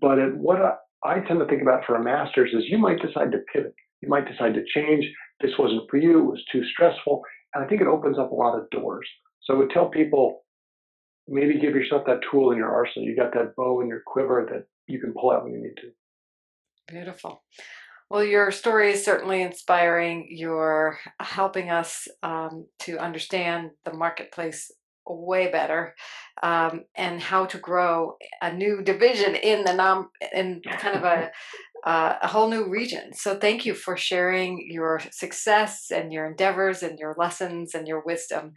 But 0.00 0.18
it, 0.18 0.34
what 0.38 0.58
I, 0.62 0.76
I 1.04 1.20
tend 1.20 1.40
to 1.40 1.46
think 1.46 1.60
about 1.60 1.84
for 1.86 1.96
a 1.96 2.02
master's 2.02 2.54
is 2.54 2.64
you 2.68 2.78
might 2.78 3.02
decide 3.02 3.30
to 3.32 3.44
pivot. 3.52 3.74
You 4.00 4.08
might 4.08 4.26
decide 4.26 4.54
to 4.54 4.64
change. 4.74 5.04
This 5.42 5.52
wasn't 5.58 5.90
for 5.90 5.98
you. 5.98 6.20
It 6.20 6.30
was 6.30 6.44
too 6.50 6.62
stressful. 6.72 7.20
And 7.54 7.62
I 7.62 7.68
think 7.68 7.82
it 7.82 7.86
opens 7.86 8.18
up 8.18 8.32
a 8.32 8.34
lot 8.34 8.58
of 8.58 8.70
doors. 8.70 9.06
So 9.42 9.54
I 9.54 9.58
would 9.58 9.70
tell 9.70 9.90
people, 9.90 10.40
maybe 11.30 11.58
give 11.58 11.74
yourself 11.74 12.04
that 12.06 12.20
tool 12.30 12.50
in 12.50 12.58
your 12.58 12.70
arsenal. 12.70 13.08
You 13.08 13.16
got 13.16 13.32
that 13.34 13.54
bow 13.56 13.80
in 13.80 13.88
your 13.88 14.02
quiver 14.04 14.46
that 14.50 14.66
you 14.86 15.00
can 15.00 15.14
pull 15.14 15.30
out 15.30 15.44
when 15.44 15.52
you 15.52 15.62
need 15.62 15.76
to. 15.76 15.92
Beautiful. 16.92 17.42
Well, 18.10 18.24
your 18.24 18.50
story 18.50 18.90
is 18.90 19.04
certainly 19.04 19.40
inspiring. 19.40 20.26
You're 20.30 20.98
helping 21.20 21.70
us 21.70 22.08
um, 22.24 22.66
to 22.80 22.98
understand 22.98 23.70
the 23.84 23.92
marketplace 23.92 24.72
way 25.06 25.50
better 25.50 25.94
um, 26.42 26.84
and 26.96 27.20
how 27.20 27.46
to 27.46 27.58
grow 27.58 28.16
a 28.42 28.52
new 28.52 28.82
division 28.82 29.34
in 29.34 29.64
the 29.64 29.72
non 29.72 30.08
in 30.32 30.60
kind 30.78 30.96
of 30.96 31.04
a 31.04 31.30
uh, 31.88 32.16
a 32.22 32.26
whole 32.26 32.50
new 32.50 32.68
region. 32.68 33.12
So 33.14 33.38
thank 33.38 33.64
you 33.64 33.74
for 33.74 33.96
sharing 33.96 34.68
your 34.70 35.00
success 35.12 35.90
and 35.90 36.12
your 36.12 36.26
endeavors 36.26 36.82
and 36.82 36.98
your 36.98 37.14
lessons 37.16 37.74
and 37.74 37.88
your 37.88 38.02
wisdom. 38.04 38.52